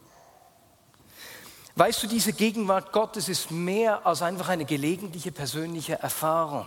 Weißt 1.74 2.02
du, 2.02 2.06
diese 2.06 2.32
Gegenwart 2.32 2.92
Gottes 2.92 3.28
ist 3.28 3.50
mehr 3.50 4.06
als 4.06 4.22
einfach 4.22 4.48
eine 4.48 4.64
gelegentliche 4.64 5.32
persönliche 5.32 5.98
Erfahrung 5.98 6.66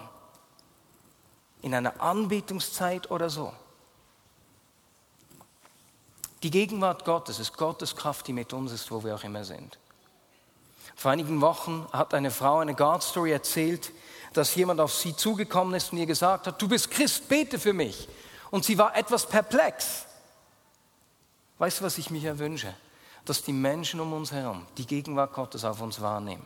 in 1.61 1.73
einer 1.73 1.99
Anbetungszeit 1.99 3.09
oder 3.09 3.29
so. 3.29 3.51
Die 6.43 6.51
Gegenwart 6.51 7.05
Gottes 7.05 7.39
ist 7.39 7.57
Gottes 7.57 7.95
Kraft, 7.95 8.27
die 8.27 8.33
mit 8.33 8.53
uns 8.53 8.71
ist, 8.71 8.91
wo 8.91 9.03
wir 9.03 9.15
auch 9.15 9.23
immer 9.23 9.43
sind. 9.43 9.77
Vor 10.95 11.11
einigen 11.11 11.41
Wochen 11.41 11.87
hat 11.91 12.13
eine 12.13 12.31
Frau 12.31 12.59
eine 12.59 12.75
God 12.75 13.03
Story 13.03 13.31
erzählt, 13.31 13.91
dass 14.39 14.55
jemand 14.55 14.79
auf 14.79 14.95
sie 14.95 15.13
zugekommen 15.13 15.73
ist 15.73 15.91
und 15.91 15.97
ihr 15.97 16.05
gesagt 16.05 16.47
hat, 16.47 16.61
du 16.61 16.69
bist 16.69 16.89
Christ, 16.89 17.27
bete 17.27 17.59
für 17.59 17.73
mich. 17.73 18.07
Und 18.51 18.63
sie 18.63 18.77
war 18.77 18.95
etwas 18.95 19.25
perplex. 19.25 20.05
Weißt 21.57 21.81
du, 21.81 21.83
was 21.83 21.97
ich 21.97 22.09
mir 22.09 22.39
wünsche? 22.39 22.73
Dass 23.25 23.43
die 23.43 23.51
Menschen 23.51 23.99
um 23.99 24.13
uns 24.13 24.31
herum 24.31 24.65
die 24.77 24.87
Gegenwart 24.87 25.33
Gottes 25.33 25.65
auf 25.65 25.81
uns 25.81 25.99
wahrnehmen. 25.99 26.45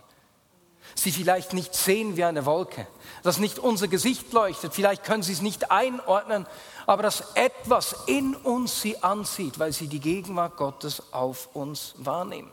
sie 0.95 1.11
vielleicht 1.11 1.53
nicht 1.53 1.75
sehen 1.75 2.17
wie 2.17 2.23
eine 2.23 2.47
Wolke, 2.47 2.87
dass 3.21 3.37
nicht 3.37 3.59
unser 3.59 3.87
Gesicht 3.87 4.33
leuchtet, 4.33 4.73
vielleicht 4.73 5.03
können 5.03 5.21
sie 5.21 5.33
es 5.33 5.41
nicht 5.41 5.69
einordnen, 5.69 6.47
aber 6.87 7.03
dass 7.03 7.35
etwas 7.35 7.95
in 8.07 8.35
uns 8.35 8.81
sie 8.81 9.03
anzieht, 9.03 9.59
weil 9.59 9.71
sie 9.71 9.87
die 9.87 9.99
Gegenwart 9.99 10.57
Gottes 10.57 11.13
auf 11.13 11.47
uns 11.53 11.93
wahrnehmen. 11.97 12.49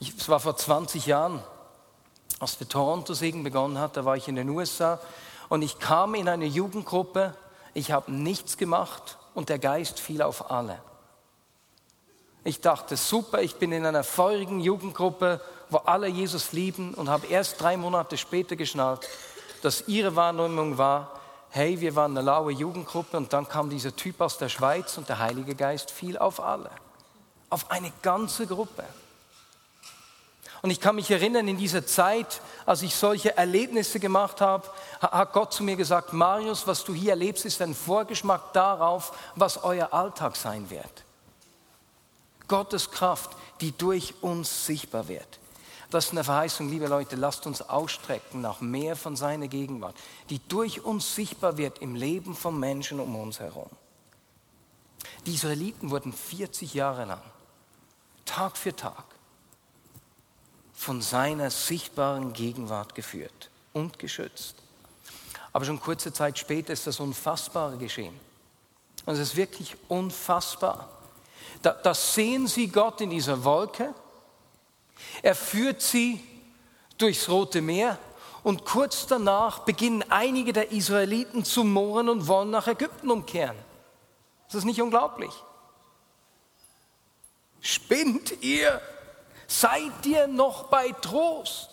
Es 0.00 0.28
war 0.28 0.38
vor 0.38 0.56
20 0.56 1.06
Jahren, 1.06 1.42
als 2.38 2.58
der 2.58 2.68
Toronto-Segen 2.68 3.42
begonnen 3.42 3.78
hat, 3.78 3.96
da 3.96 4.04
war 4.04 4.16
ich 4.16 4.28
in 4.28 4.36
den 4.36 4.48
USA 4.48 5.00
und 5.48 5.62
ich 5.62 5.78
kam 5.78 6.14
in 6.14 6.28
eine 6.28 6.46
Jugendgruppe, 6.46 7.34
ich 7.74 7.92
habe 7.92 8.12
nichts 8.12 8.56
gemacht 8.56 9.18
und 9.34 9.48
der 9.48 9.58
Geist 9.58 10.00
fiel 10.00 10.22
auf 10.22 10.50
alle. 10.50 10.78
Ich 12.44 12.60
dachte, 12.60 12.96
super, 12.96 13.42
ich 13.42 13.56
bin 13.56 13.72
in 13.72 13.84
einer 13.84 14.04
feurigen 14.04 14.60
Jugendgruppe, 14.60 15.40
wo 15.68 15.78
alle 15.78 16.06
Jesus 16.06 16.52
lieben 16.52 16.94
und 16.94 17.08
habe 17.08 17.26
erst 17.26 17.60
drei 17.60 17.76
Monate 17.76 18.16
später 18.16 18.54
geschnallt, 18.54 19.08
dass 19.62 19.88
ihre 19.88 20.14
Wahrnehmung 20.14 20.78
war, 20.78 21.20
hey, 21.50 21.80
wir 21.80 21.96
waren 21.96 22.16
eine 22.16 22.24
laue 22.24 22.52
Jugendgruppe 22.52 23.16
und 23.16 23.32
dann 23.32 23.48
kam 23.48 23.70
dieser 23.70 23.96
Typ 23.96 24.20
aus 24.20 24.38
der 24.38 24.48
Schweiz 24.48 24.96
und 24.98 25.08
der 25.08 25.18
Heilige 25.18 25.54
Geist 25.54 25.90
fiel 25.90 26.18
auf 26.18 26.38
alle, 26.38 26.70
auf 27.50 27.70
eine 27.70 27.92
ganze 28.02 28.46
Gruppe. 28.46 28.84
Und 30.62 30.70
ich 30.70 30.80
kann 30.80 30.96
mich 30.96 31.10
erinnern, 31.10 31.48
in 31.48 31.58
dieser 31.58 31.86
Zeit, 31.86 32.40
als 32.64 32.82
ich 32.82 32.94
solche 32.94 33.36
Erlebnisse 33.36 34.00
gemacht 34.00 34.40
habe, 34.40 34.68
hat 35.00 35.32
Gott 35.32 35.52
zu 35.52 35.62
mir 35.62 35.76
gesagt, 35.76 36.12
Marius, 36.12 36.66
was 36.66 36.84
du 36.84 36.94
hier 36.94 37.10
erlebst, 37.10 37.44
ist 37.44 37.60
ein 37.62 37.74
Vorgeschmack 37.74 38.52
darauf, 38.52 39.16
was 39.34 39.62
euer 39.62 39.92
Alltag 39.92 40.36
sein 40.36 40.68
wird. 40.70 41.04
Gottes 42.48 42.90
Kraft, 42.90 43.30
die 43.60 43.72
durch 43.72 44.14
uns 44.22 44.66
sichtbar 44.66 45.08
wird. 45.08 45.38
Das 45.90 46.06
ist 46.06 46.12
eine 46.12 46.24
Verheißung, 46.24 46.68
liebe 46.68 46.88
Leute, 46.88 47.16
lasst 47.16 47.46
uns 47.46 47.62
ausstrecken 47.62 48.40
nach 48.40 48.60
mehr 48.60 48.96
von 48.96 49.14
seiner 49.14 49.48
Gegenwart, 49.48 49.94
die 50.30 50.40
durch 50.48 50.84
uns 50.84 51.14
sichtbar 51.14 51.58
wird 51.58 51.78
im 51.78 51.94
Leben 51.94 52.34
von 52.34 52.58
Menschen 52.58 52.98
um 52.98 53.14
uns 53.14 53.38
herum. 53.38 53.70
Die 55.26 55.34
Israeliten 55.34 55.90
wurden 55.90 56.12
40 56.12 56.74
Jahre 56.74 57.04
lang, 57.04 57.22
Tag 58.24 58.56
für 58.56 58.74
Tag, 58.74 59.04
von 60.76 61.00
seiner 61.00 61.50
sichtbaren 61.50 62.32
Gegenwart 62.32 62.94
geführt 62.94 63.50
und 63.72 63.98
geschützt. 63.98 64.56
Aber 65.52 65.64
schon 65.64 65.80
kurze 65.80 66.12
Zeit 66.12 66.38
später 66.38 66.72
ist 66.72 66.86
das 66.86 67.00
Unfassbare 67.00 67.78
geschehen. 67.78 68.14
Und 69.06 69.14
es 69.14 69.20
ist 69.20 69.36
wirklich 69.36 69.74
unfassbar. 69.88 70.90
Da, 71.62 71.72
da 71.72 71.94
sehen 71.94 72.46
sie 72.46 72.68
Gott 72.68 73.00
in 73.00 73.10
dieser 73.10 73.42
Wolke. 73.42 73.94
Er 75.22 75.34
führt 75.34 75.80
sie 75.80 76.22
durchs 76.98 77.28
Rote 77.28 77.62
Meer 77.62 77.98
und 78.42 78.64
kurz 78.64 79.06
danach 79.06 79.60
beginnen 79.60 80.04
einige 80.10 80.52
der 80.52 80.72
Israeliten 80.72 81.44
zu 81.44 81.64
mohren 81.64 82.08
und 82.08 82.28
wollen 82.28 82.50
nach 82.50 82.66
Ägypten 82.66 83.10
umkehren. 83.10 83.56
Ist 84.46 84.54
das 84.54 84.64
nicht 84.64 84.80
unglaublich? 84.80 85.32
Spinnt 87.60 88.42
ihr? 88.42 88.80
Seid 89.46 90.06
ihr 90.06 90.26
noch 90.26 90.64
bei 90.64 90.90
Trost? 91.00 91.70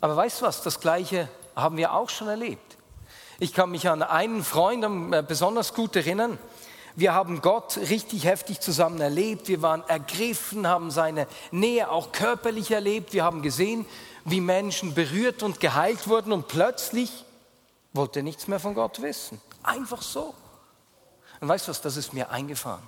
Aber 0.00 0.16
weißt 0.16 0.40
du 0.40 0.46
was, 0.46 0.62
das 0.62 0.80
Gleiche 0.80 1.28
haben 1.56 1.76
wir 1.76 1.92
auch 1.94 2.08
schon 2.08 2.28
erlebt. 2.28 2.76
Ich 3.38 3.54
kann 3.54 3.70
mich 3.70 3.88
an 3.88 4.02
einen 4.02 4.44
Freund 4.44 5.14
äh, 5.14 5.22
besonders 5.22 5.74
gut 5.74 5.96
erinnern, 5.96 6.38
wir 6.96 7.14
haben 7.14 7.40
Gott 7.40 7.76
richtig 7.76 8.24
heftig 8.24 8.60
zusammen 8.60 9.00
erlebt. 9.00 9.48
Wir 9.48 9.62
waren 9.62 9.82
ergriffen, 9.88 10.66
haben 10.66 10.90
seine 10.90 11.26
Nähe 11.50 11.90
auch 11.90 12.12
körperlich 12.12 12.70
erlebt. 12.72 13.12
Wir 13.12 13.24
haben 13.24 13.42
gesehen, 13.42 13.86
wie 14.24 14.40
Menschen 14.40 14.94
berührt 14.94 15.42
und 15.42 15.60
geheilt 15.60 16.08
wurden 16.08 16.32
und 16.32 16.48
plötzlich 16.48 17.24
wollte 17.92 18.20
er 18.20 18.22
nichts 18.22 18.48
mehr 18.48 18.60
von 18.60 18.74
Gott 18.74 19.00
wissen. 19.02 19.40
Einfach 19.62 20.02
so. 20.02 20.34
Und 21.40 21.48
weißt 21.48 21.68
du 21.68 21.70
was, 21.70 21.80
das 21.80 21.96
ist 21.96 22.12
mir 22.12 22.30
eingefahren. 22.30 22.82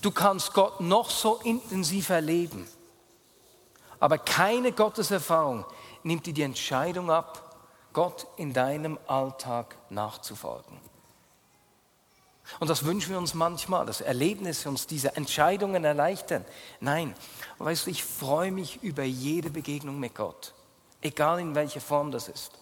Du 0.00 0.10
kannst 0.10 0.54
Gott 0.54 0.80
noch 0.80 1.10
so 1.10 1.36
intensiv 1.36 2.08
erleben, 2.08 2.66
aber 3.98 4.18
keine 4.18 4.72
Gotteserfahrung 4.72 5.66
nimmt 6.02 6.26
dir 6.26 6.32
die 6.32 6.42
Entscheidung 6.42 7.10
ab, 7.10 7.56
Gott 7.92 8.26
in 8.36 8.52
deinem 8.52 8.98
Alltag 9.06 9.76
nachzufolgen. 9.90 10.78
Und 12.58 12.68
das 12.68 12.84
wünschen 12.84 13.10
wir 13.10 13.18
uns 13.18 13.34
manchmal, 13.34 13.86
dass 13.86 14.00
Erlebnisse 14.00 14.68
uns 14.68 14.86
diese 14.86 15.14
Entscheidungen 15.16 15.84
erleichtern. 15.84 16.44
Nein, 16.80 17.14
weißt 17.58 17.86
du, 17.86 17.90
ich 17.90 18.02
freue 18.02 18.50
mich 18.50 18.82
über 18.82 19.04
jede 19.04 19.50
Begegnung 19.50 20.00
mit 20.00 20.14
Gott, 20.14 20.54
egal 21.00 21.38
in 21.40 21.54
welcher 21.54 21.80
Form 21.80 22.10
das 22.10 22.28
ist. 22.28 22.52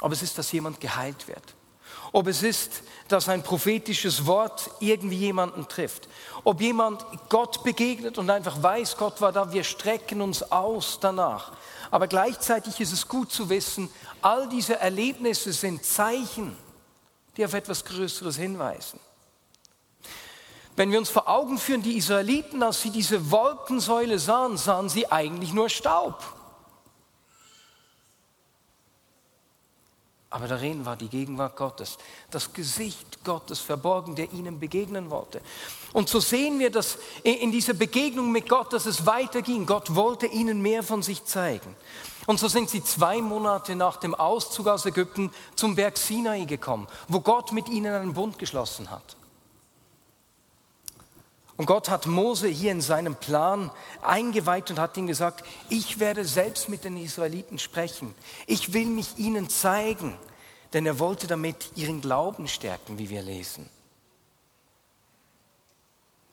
Ob 0.00 0.10
es 0.10 0.22
ist, 0.22 0.38
dass 0.38 0.50
jemand 0.50 0.80
geheilt 0.80 1.28
wird. 1.28 1.54
Ob 2.12 2.26
es 2.26 2.42
ist, 2.42 2.82
dass 3.08 3.28
ein 3.28 3.42
prophetisches 3.42 4.26
Wort 4.26 4.70
irgendwie 4.80 5.16
jemanden 5.16 5.66
trifft. 5.66 6.08
Ob 6.44 6.60
jemand 6.60 7.04
Gott 7.28 7.64
begegnet 7.64 8.18
und 8.18 8.30
einfach 8.30 8.62
weiß, 8.62 8.96
Gott 8.96 9.20
war 9.20 9.32
da, 9.32 9.52
wir 9.52 9.64
strecken 9.64 10.20
uns 10.20 10.42
aus 10.52 10.98
danach. 11.00 11.52
Aber 11.90 12.06
gleichzeitig 12.06 12.80
ist 12.80 12.92
es 12.92 13.08
gut 13.08 13.32
zu 13.32 13.48
wissen, 13.48 13.90
all 14.20 14.48
diese 14.48 14.78
Erlebnisse 14.78 15.52
sind 15.52 15.84
Zeichen 15.84 16.56
die 17.36 17.44
auf 17.44 17.54
etwas 17.54 17.84
Größeres 17.84 18.36
hinweisen. 18.36 19.00
Wenn 20.76 20.90
wir 20.90 20.98
uns 20.98 21.10
vor 21.10 21.28
Augen 21.28 21.58
führen, 21.58 21.82
die 21.82 21.96
Israeliten, 21.96 22.62
als 22.62 22.80
sie 22.80 22.90
diese 22.90 23.30
Wolkensäule 23.30 24.18
sahen, 24.18 24.56
sahen 24.56 24.88
sie 24.88 25.10
eigentlich 25.10 25.52
nur 25.52 25.68
Staub. 25.68 26.22
Aber 30.32 30.48
darin 30.48 30.86
war 30.86 30.96
die 30.96 31.10
Gegenwart 31.10 31.56
Gottes, 31.56 31.98
das 32.30 32.54
Gesicht 32.54 33.22
Gottes 33.22 33.60
verborgen, 33.60 34.14
der 34.14 34.32
ihnen 34.32 34.58
begegnen 34.58 35.10
wollte. 35.10 35.42
Und 35.92 36.08
so 36.08 36.20
sehen 36.20 36.58
wir, 36.58 36.70
dass 36.70 36.96
in 37.22 37.52
dieser 37.52 37.74
Begegnung 37.74 38.32
mit 38.32 38.48
Gott, 38.48 38.72
dass 38.72 38.86
es 38.86 39.04
weiterging. 39.04 39.66
Gott 39.66 39.94
wollte 39.94 40.26
ihnen 40.26 40.62
mehr 40.62 40.82
von 40.82 41.02
sich 41.02 41.22
zeigen. 41.26 41.76
Und 42.24 42.40
so 42.40 42.48
sind 42.48 42.70
sie 42.70 42.82
zwei 42.82 43.20
Monate 43.20 43.76
nach 43.76 43.98
dem 43.98 44.14
Auszug 44.14 44.68
aus 44.68 44.86
Ägypten 44.86 45.30
zum 45.54 45.74
Berg 45.74 45.98
Sinai 45.98 46.46
gekommen, 46.46 46.86
wo 47.08 47.20
Gott 47.20 47.52
mit 47.52 47.68
ihnen 47.68 47.92
einen 47.92 48.14
Bund 48.14 48.38
geschlossen 48.38 48.90
hat. 48.90 49.16
Und 51.56 51.66
Gott 51.66 51.90
hat 51.90 52.06
Mose 52.06 52.48
hier 52.48 52.72
in 52.72 52.80
seinem 52.80 53.14
Plan 53.14 53.70
eingeweiht 54.00 54.70
und 54.70 54.78
hat 54.78 54.96
ihm 54.96 55.06
gesagt, 55.06 55.44
ich 55.68 55.98
werde 55.98 56.24
selbst 56.24 56.68
mit 56.68 56.84
den 56.84 56.96
Israeliten 56.96 57.58
sprechen. 57.58 58.14
Ich 58.46 58.72
will 58.72 58.86
mich 58.86 59.18
ihnen 59.18 59.48
zeigen, 59.50 60.16
denn 60.72 60.86
er 60.86 60.98
wollte 60.98 61.26
damit 61.26 61.72
ihren 61.76 62.00
Glauben 62.00 62.48
stärken, 62.48 62.98
wie 62.98 63.10
wir 63.10 63.22
lesen. 63.22 63.68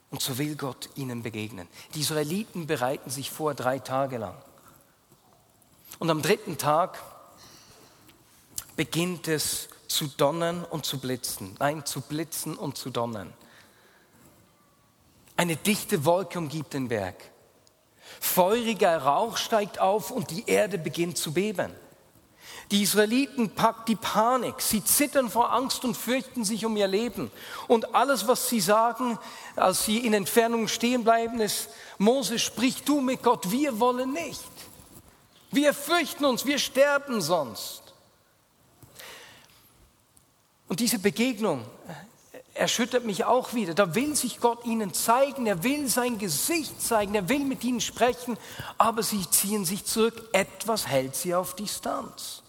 Und 0.09 0.21
so 0.21 0.38
will 0.38 0.55
Gott 0.55 0.89
ihnen 0.95 1.21
begegnen. 1.21 1.67
Die 1.93 1.99
Israeliten 1.99 2.65
bereiten 2.65 3.09
sich 3.09 3.29
vor 3.29 3.53
drei 3.53 3.79
Tage 3.79 4.17
lang. 4.17 4.35
Und 5.99 6.09
am 6.09 6.21
dritten 6.21 6.57
Tag 6.57 6.97
beginnt 8.75 9.27
es 9.27 9.67
zu 9.88 10.07
donnern 10.07 10.63
und 10.63 10.85
zu 10.85 10.99
blitzen. 10.99 11.55
Nein, 11.59 11.85
zu 11.85 12.01
blitzen 12.01 12.55
und 12.55 12.77
zu 12.77 12.89
donnern. 12.89 13.33
Eine 15.39 15.55
dichte 15.55 16.03
Wolke 16.03 16.38
umgibt 16.38 16.74
den 16.74 16.89
Berg. 16.89 17.15
Feuriger 18.19 18.98
Rauch 18.98 19.38
steigt 19.38 19.79
auf 19.79 20.12
und 20.12 20.31
die 20.31 20.43
Erde 20.50 20.77
beginnt 20.77 21.17
zu 21.17 21.31
beben. 21.31 21.72
Die 22.72 22.84
Israeliten 22.84 23.50
packt 23.51 23.88
die 23.88 23.96
Panik. 23.96 24.55
Sie 24.60 24.84
zittern 24.84 25.29
vor 25.29 25.53
Angst 25.53 25.86
und 25.86 25.96
fürchten 25.96 26.43
sich 26.43 26.65
um 26.65 26.75
ihr 26.75 26.89
Leben. 26.89 27.31
Und 27.69 27.96
alles, 27.96 28.27
was 28.27 28.50
sie 28.50 28.60
sagen, 28.60 29.17
als 29.55 29.86
sie 29.86 30.00
in 30.00 30.13
Entfernung 30.13 30.67
stehen 30.67 31.05
bleiben, 31.05 31.39
ist, 31.39 31.69
Mose, 32.00 32.38
sprich 32.38 32.84
du 32.84 33.00
mit 33.00 33.24
Gott, 33.24 33.50
wir 33.50 33.79
wollen 33.79 34.12
nicht. 34.12 34.43
Wir 35.51 35.74
fürchten 35.74 36.25
uns, 36.25 36.46
wir 36.46 36.60
sterben 36.60 37.22
sonst. 37.22 37.81
Und 40.67 40.81
diese 40.81 41.00
Begegnung 41.00 41.63
erschüttert 42.60 43.06
mich 43.06 43.25
auch 43.25 43.54
wieder. 43.54 43.74
Da 43.74 43.96
will 43.96 44.16
sich 44.16 44.39
Gott 44.39 44.66
ihnen 44.66 44.94
zeigen, 44.94 45.48
er 45.48 45.63
will 45.63 45.88
sein 45.88 46.18
Gesicht 46.18 46.82
zeigen, 46.82 47.16
er 47.16 47.30
will 47.30 47.46
mit 47.46 47.63
ihnen 47.63 47.82
sprechen, 47.82 48.38
aber 48.78 49.01
sie 49.01 49.28
ziehen 49.30 49.66
sich 49.66 49.86
zurück. 49.86 50.30
Etwas 50.34 50.88
hält 50.88 51.16
sie 51.16 51.34
auf 51.34 51.56
Distanz. 51.56 52.44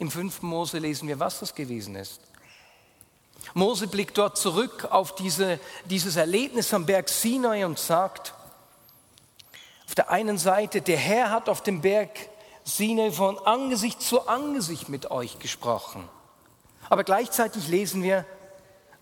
Im 0.00 0.10
5. 0.10 0.42
Mose 0.42 0.78
lesen 0.78 1.06
wir, 1.06 1.20
was 1.20 1.38
das 1.38 1.54
gewesen 1.54 1.94
ist. 1.94 2.20
Mose 3.54 3.86
blickt 3.86 4.18
dort 4.18 4.36
zurück 4.36 4.88
auf 4.90 5.14
diese, 5.14 5.60
dieses 5.84 6.16
Erlebnis 6.16 6.74
am 6.74 6.86
Berg 6.86 7.08
Sinai 7.08 7.64
und 7.64 7.78
sagt, 7.78 8.34
auf 9.86 9.94
der 9.94 10.10
einen 10.10 10.38
Seite, 10.38 10.82
der 10.82 10.96
Herr 10.96 11.30
hat 11.30 11.48
auf 11.48 11.62
dem 11.62 11.80
Berg 11.80 12.10
Sinai 12.64 13.12
von 13.12 13.38
Angesicht 13.38 14.02
zu 14.02 14.26
Angesicht 14.26 14.88
mit 14.88 15.10
euch 15.10 15.38
gesprochen. 15.38 16.08
Aber 16.88 17.04
gleichzeitig 17.04 17.68
lesen 17.68 18.02
wir, 18.02 18.24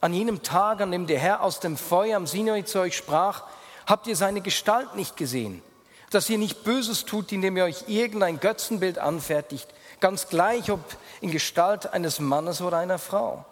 an 0.03 0.13
jenem 0.13 0.43
Tag, 0.43 0.81
an 0.81 0.91
dem 0.91 1.07
der 1.07 1.21
Herr 1.21 1.43
aus 1.43 1.61
dem 1.61 1.77
Feuer 1.77 2.17
am 2.17 2.27
Sinai 2.27 2.63
zu 2.63 2.81
euch 2.81 2.97
sprach, 2.97 3.45
habt 3.87 4.09
ihr 4.09 4.17
seine 4.17 4.41
Gestalt 4.41 4.97
nicht 4.97 5.17
gesehen, 5.17 5.63
dass 6.11 6.29
ihr 6.29 6.39
nicht 6.39 6.65
Böses 6.65 7.05
tut, 7.05 7.31
indem 7.31 7.57
ihr 7.57 7.65
euch 7.65 7.85
irgendein 7.87 8.41
Götzenbild 8.41 8.99
anfertigt, 8.99 9.69
ganz 10.01 10.27
gleich 10.27 10.73
ob 10.73 10.81
in 11.21 11.31
Gestalt 11.31 11.93
eines 11.93 12.19
Mannes 12.19 12.61
oder 12.61 12.79
einer 12.79 12.99
Frau. 12.99 13.45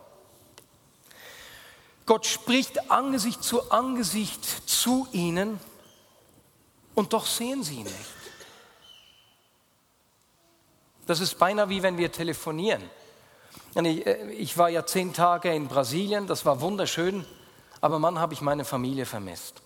Gott 2.05 2.27
spricht 2.27 2.91
Angesicht 2.91 3.45
zu 3.45 3.71
Angesicht 3.71 4.45
zu 4.69 5.07
ihnen 5.13 5.61
und 6.97 7.13
doch 7.13 7.27
sehen 7.27 7.63
sie 7.63 7.77
ihn 7.77 7.85
nicht. 7.85 7.95
Das 11.07 11.21
ist 11.21 11.39
beinahe 11.39 11.69
wie 11.69 11.85
wenn 11.85 11.97
wir 11.97 12.11
telefonieren. 12.11 12.83
Äh, 13.75 14.33
ich 14.33 14.57
war 14.59 14.69
ja 14.69 14.85
zehn 14.87 15.13
Tage 15.13 15.55
in 15.55 15.69
Brasilien, 15.69 16.27
das 16.27 16.45
war 16.45 16.61
wunderschön, 16.61 17.25
aber 17.81 17.99
Mann, 17.99 18.19
habe 18.19 18.35
ich 18.35 18.41
meine 18.41 18.65
Familie 18.65 19.07
vermisst. 19.07 19.63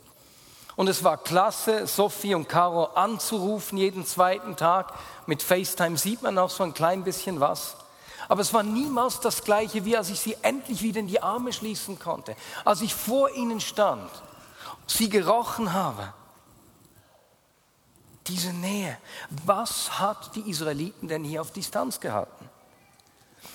Und 0.77 0.89
es 0.89 1.05
war 1.05 1.19
klasse, 1.19 1.87
Sophie 1.87 2.35
und 2.35 2.49
Caro 2.49 2.85
anzurufen 2.85 3.79
jeden 3.79 4.05
zweiten 4.05 4.57
Tag. 4.57 4.93
Mit 5.27 5.43
FaceTime 5.43 5.97
sieht 5.97 6.23
man 6.23 6.37
auch 6.37 6.51
so 6.51 6.65
ein 6.65 6.75
klein 6.75 7.05
bisschen 7.05 7.39
was. 7.39 7.77
Aber 8.29 8.41
es 8.41 8.53
war 8.53 8.63
niemals 8.63 9.21
das 9.21 9.45
gleiche, 9.45 9.85
wie 9.85 9.97
als 9.97 10.11
ich 10.11 10.19
sie 10.19 10.37
endlich 10.43 10.83
wieder 10.83 11.01
in 11.01 11.07
die 11.07 11.23
Arme 11.23 11.53
schließen 11.53 11.99
konnte. 11.99 12.35
Als 12.65 12.81
ich 12.81 12.95
vor 12.95 13.31
ihnen 13.35 13.61
stand, 13.61 14.11
sie 14.87 15.09
gerochen 15.09 15.73
habe. 15.73 16.13
Diese 18.27 18.53
Nähe. 18.53 18.99
Was 19.45 20.01
hat 20.01 20.35
die 20.35 20.51
Israeliten 20.51 21.07
denn 21.07 21.23
hier 21.23 21.43
auf 21.43 21.53
Distanz 21.53 22.01
gehalten? 22.01 22.49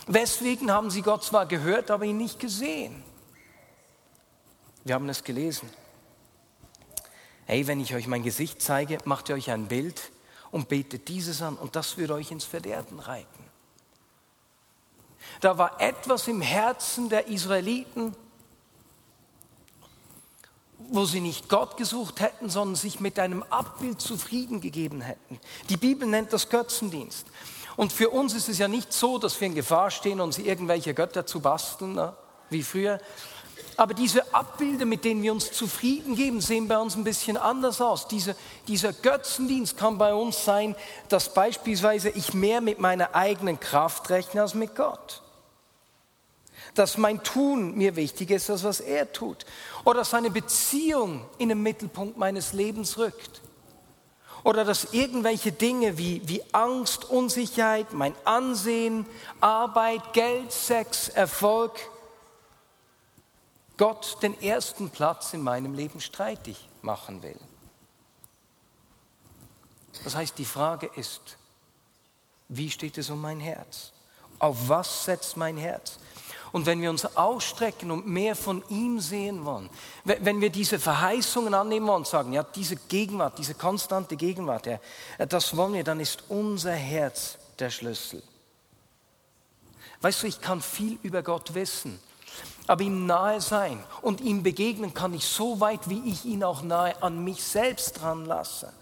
Weswegen 0.07 0.71
haben 0.71 0.89
sie 0.89 1.01
Gott 1.01 1.23
zwar 1.23 1.45
gehört, 1.45 1.91
aber 1.91 2.05
ihn 2.05 2.17
nicht 2.17 2.39
gesehen? 2.39 3.03
Wir 4.83 4.95
haben 4.95 5.09
es 5.09 5.23
gelesen. 5.23 5.69
Hey, 7.45 7.67
wenn 7.67 7.79
ich 7.79 7.95
euch 7.95 8.07
mein 8.07 8.23
Gesicht 8.23 8.61
zeige, 8.61 8.99
macht 9.05 9.29
ihr 9.29 9.35
euch 9.35 9.51
ein 9.51 9.67
Bild 9.67 10.11
und 10.51 10.69
betet 10.69 11.07
dieses 11.07 11.41
an 11.41 11.55
und 11.55 11.75
das 11.75 11.97
wird 11.97 12.11
euch 12.11 12.31
ins 12.31 12.45
Verderben 12.45 12.99
reiten. 12.99 13.43
Da 15.41 15.57
war 15.57 15.79
etwas 15.79 16.27
im 16.27 16.41
Herzen 16.41 17.09
der 17.09 17.27
Israeliten, 17.27 18.15
wo 20.77 21.05
sie 21.05 21.21
nicht 21.21 21.49
Gott 21.49 21.77
gesucht 21.77 22.19
hätten, 22.19 22.49
sondern 22.49 22.75
sich 22.75 22.99
mit 22.99 23.19
einem 23.19 23.43
Abbild 23.43 24.01
zufrieden 24.01 24.61
gegeben 24.61 25.01
hätten. 25.01 25.39
Die 25.69 25.77
Bibel 25.77 26.07
nennt 26.07 26.33
das 26.33 26.49
Götzendienst. 26.49 27.27
Und 27.79 27.93
für 27.93 28.09
uns 28.09 28.33
ist 28.33 28.49
es 28.49 28.57
ja 28.57 28.67
nicht 28.67 28.91
so, 28.91 29.17
dass 29.19 29.39
wir 29.39 29.47
in 29.47 29.55
Gefahr 29.55 29.89
stehen, 29.89 30.19
uns 30.19 30.37
irgendwelche 30.37 30.93
Götter 30.93 31.25
zu 31.25 31.39
basteln, 31.39 31.93
ne, 31.93 32.13
wie 32.49 32.61
früher. 32.61 32.99
Aber 33.77 33.93
diese 33.93 34.33
Abbilder, 34.33 34.83
mit 34.83 35.05
denen 35.05 35.23
wir 35.23 35.31
uns 35.31 35.53
zufrieden 35.53 36.15
geben, 36.15 36.41
sehen 36.41 36.67
bei 36.67 36.77
uns 36.77 36.97
ein 36.97 37.05
bisschen 37.05 37.37
anders 37.37 37.79
aus. 37.79 38.09
Diese, 38.09 38.35
dieser 38.67 38.91
Götzendienst 38.91 39.77
kann 39.77 39.97
bei 39.97 40.13
uns 40.13 40.43
sein, 40.43 40.75
dass 41.07 41.33
beispielsweise 41.33 42.09
ich 42.09 42.33
mehr 42.33 42.59
mit 42.59 42.79
meiner 42.79 43.15
eigenen 43.15 43.61
Kraft 43.61 44.09
rechne 44.09 44.41
als 44.41 44.55
mit 44.55 44.75
Gott. 44.75 45.21
Dass 46.75 46.97
mein 46.97 47.23
Tun 47.23 47.77
mir 47.77 47.95
wichtiger 47.95 48.35
ist, 48.35 48.49
als 48.49 48.65
was 48.65 48.81
er 48.81 49.13
tut. 49.13 49.45
Oder 49.85 49.99
dass 49.99 50.13
eine 50.13 50.31
Beziehung 50.31 51.23
in 51.37 51.47
den 51.47 51.63
Mittelpunkt 51.63 52.17
meines 52.17 52.51
Lebens 52.51 52.97
rückt. 52.97 53.39
Oder 54.43 54.63
dass 54.63 54.93
irgendwelche 54.93 55.51
Dinge 55.51 55.97
wie, 55.97 56.21
wie 56.27 56.41
Angst, 56.53 57.05
Unsicherheit, 57.05 57.93
mein 57.93 58.13
Ansehen, 58.25 59.05
Arbeit, 59.41 60.13
Geld, 60.13 60.51
Sex, 60.51 61.09
Erfolg 61.09 61.79
Gott 63.79 64.17
den 64.21 64.39
ersten 64.41 64.89
Platz 64.89 65.33
in 65.33 65.41
meinem 65.41 65.73
Leben 65.73 66.01
streitig 66.01 66.67
machen 66.81 67.23
will. 67.23 67.39
Das 70.03 70.15
heißt, 70.15 70.37
die 70.37 70.43
Frage 70.43 70.91
ist, 70.97 71.37
wie 72.49 72.69
steht 72.69 72.97
es 72.97 73.09
um 73.09 73.21
mein 73.21 73.39
Herz? 73.39 73.93
Auf 74.37 74.67
was 74.67 75.05
setzt 75.05 75.37
mein 75.37 75.55
Herz? 75.55 75.97
Und 76.51 76.65
wenn 76.65 76.81
wir 76.81 76.89
uns 76.89 77.05
ausstrecken 77.15 77.91
und 77.91 78.07
mehr 78.07 78.35
von 78.35 78.63
ihm 78.69 78.99
sehen 78.99 79.45
wollen, 79.45 79.69
wenn 80.03 80.41
wir 80.41 80.49
diese 80.49 80.79
Verheißungen 80.79 81.53
annehmen 81.53 81.89
und 81.89 82.07
sagen, 82.07 82.33
ja, 82.33 82.43
diese 82.43 82.75
Gegenwart, 82.75 83.37
diese 83.37 83.53
konstante 83.53 84.15
Gegenwart, 84.15 84.65
ja, 84.65 84.79
das 85.27 85.55
wollen 85.55 85.73
wir, 85.73 85.83
dann 85.83 85.99
ist 85.99 86.23
unser 86.29 86.73
Herz 86.73 87.37
der 87.59 87.69
Schlüssel. 87.69 88.23
Weißt 90.01 90.23
du, 90.23 90.27
ich 90.27 90.41
kann 90.41 90.61
viel 90.61 90.97
über 91.03 91.21
Gott 91.21 91.53
wissen, 91.53 91.99
aber 92.67 92.83
ihm 92.83 93.05
nahe 93.05 93.41
sein 93.41 93.83
und 94.01 94.21
ihm 94.21 94.43
begegnen 94.43 94.93
kann 94.93 95.13
ich 95.13 95.25
so 95.25 95.59
weit, 95.59 95.89
wie 95.89 96.09
ich 96.09 96.25
ihn 96.25 96.43
auch 96.43 96.61
nahe 96.61 97.01
an 97.03 97.23
mich 97.23 97.43
selbst 97.43 98.01
dran 98.01 98.25
lasse. 98.25 98.73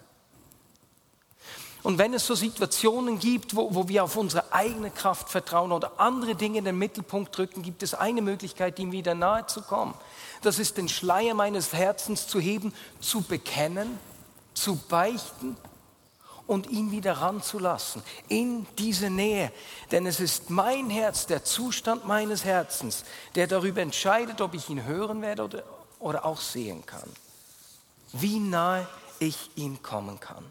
Und 1.88 2.00
wenn 2.00 2.14
es 2.14 2.28
so 2.28 2.36
Situationen 2.36 3.18
gibt, 3.18 3.56
wo, 3.56 3.74
wo 3.74 3.88
wir 3.88 4.04
auf 4.04 4.18
unsere 4.18 4.52
eigene 4.52 4.92
Kraft 4.92 5.30
vertrauen 5.30 5.72
oder 5.72 6.02
andere 6.02 6.36
Dinge 6.36 6.58
in 6.58 6.66
den 6.66 6.78
Mittelpunkt 6.78 7.38
drücken, 7.38 7.62
gibt 7.62 7.82
es 7.82 7.94
eine 7.94 8.22
Möglichkeit, 8.22 8.78
ihm 8.78 8.92
wieder 8.92 9.16
nahe 9.16 9.46
zu 9.46 9.62
kommen. 9.62 9.94
Das 10.42 10.60
ist 10.60 10.76
den 10.76 10.90
Schleier 10.90 11.34
meines 11.34 11.72
Herzens 11.72 12.28
zu 12.28 12.42
heben, 12.42 12.74
zu 13.00 13.22
bekennen, 13.22 13.98
zu 14.54 14.76
beichten 14.76 15.56
und 16.46 16.70
ihn 16.70 16.92
wieder 16.92 17.14
ranzulassen 17.14 18.04
in 18.28 18.68
diese 18.78 19.10
Nähe. 19.10 19.54
Denn 19.92 20.06
es 20.06 20.20
ist 20.20 20.50
mein 20.50 20.90
Herz, 20.90 21.26
der 21.26 21.46
Zustand 21.46 22.06
meines 22.06 22.44
Herzens, 22.44 23.06
der 23.36 23.48
darüber 23.48 23.82
entscheidet, 23.82 24.42
ob 24.42 24.56
ich 24.56 24.70
ihn 24.70 24.84
hören 24.84 25.22
werde 25.22 25.46
oder, 25.46 25.64
oder 26.00 26.26
auch 26.26 26.42
sehen 26.42 26.86
kann. 26.86 27.10
Wie 28.12 28.40
nahe 28.40 28.86
ich 29.20 29.52
ihm 29.56 29.82
kommen 29.82 30.20
kann. 30.20 30.44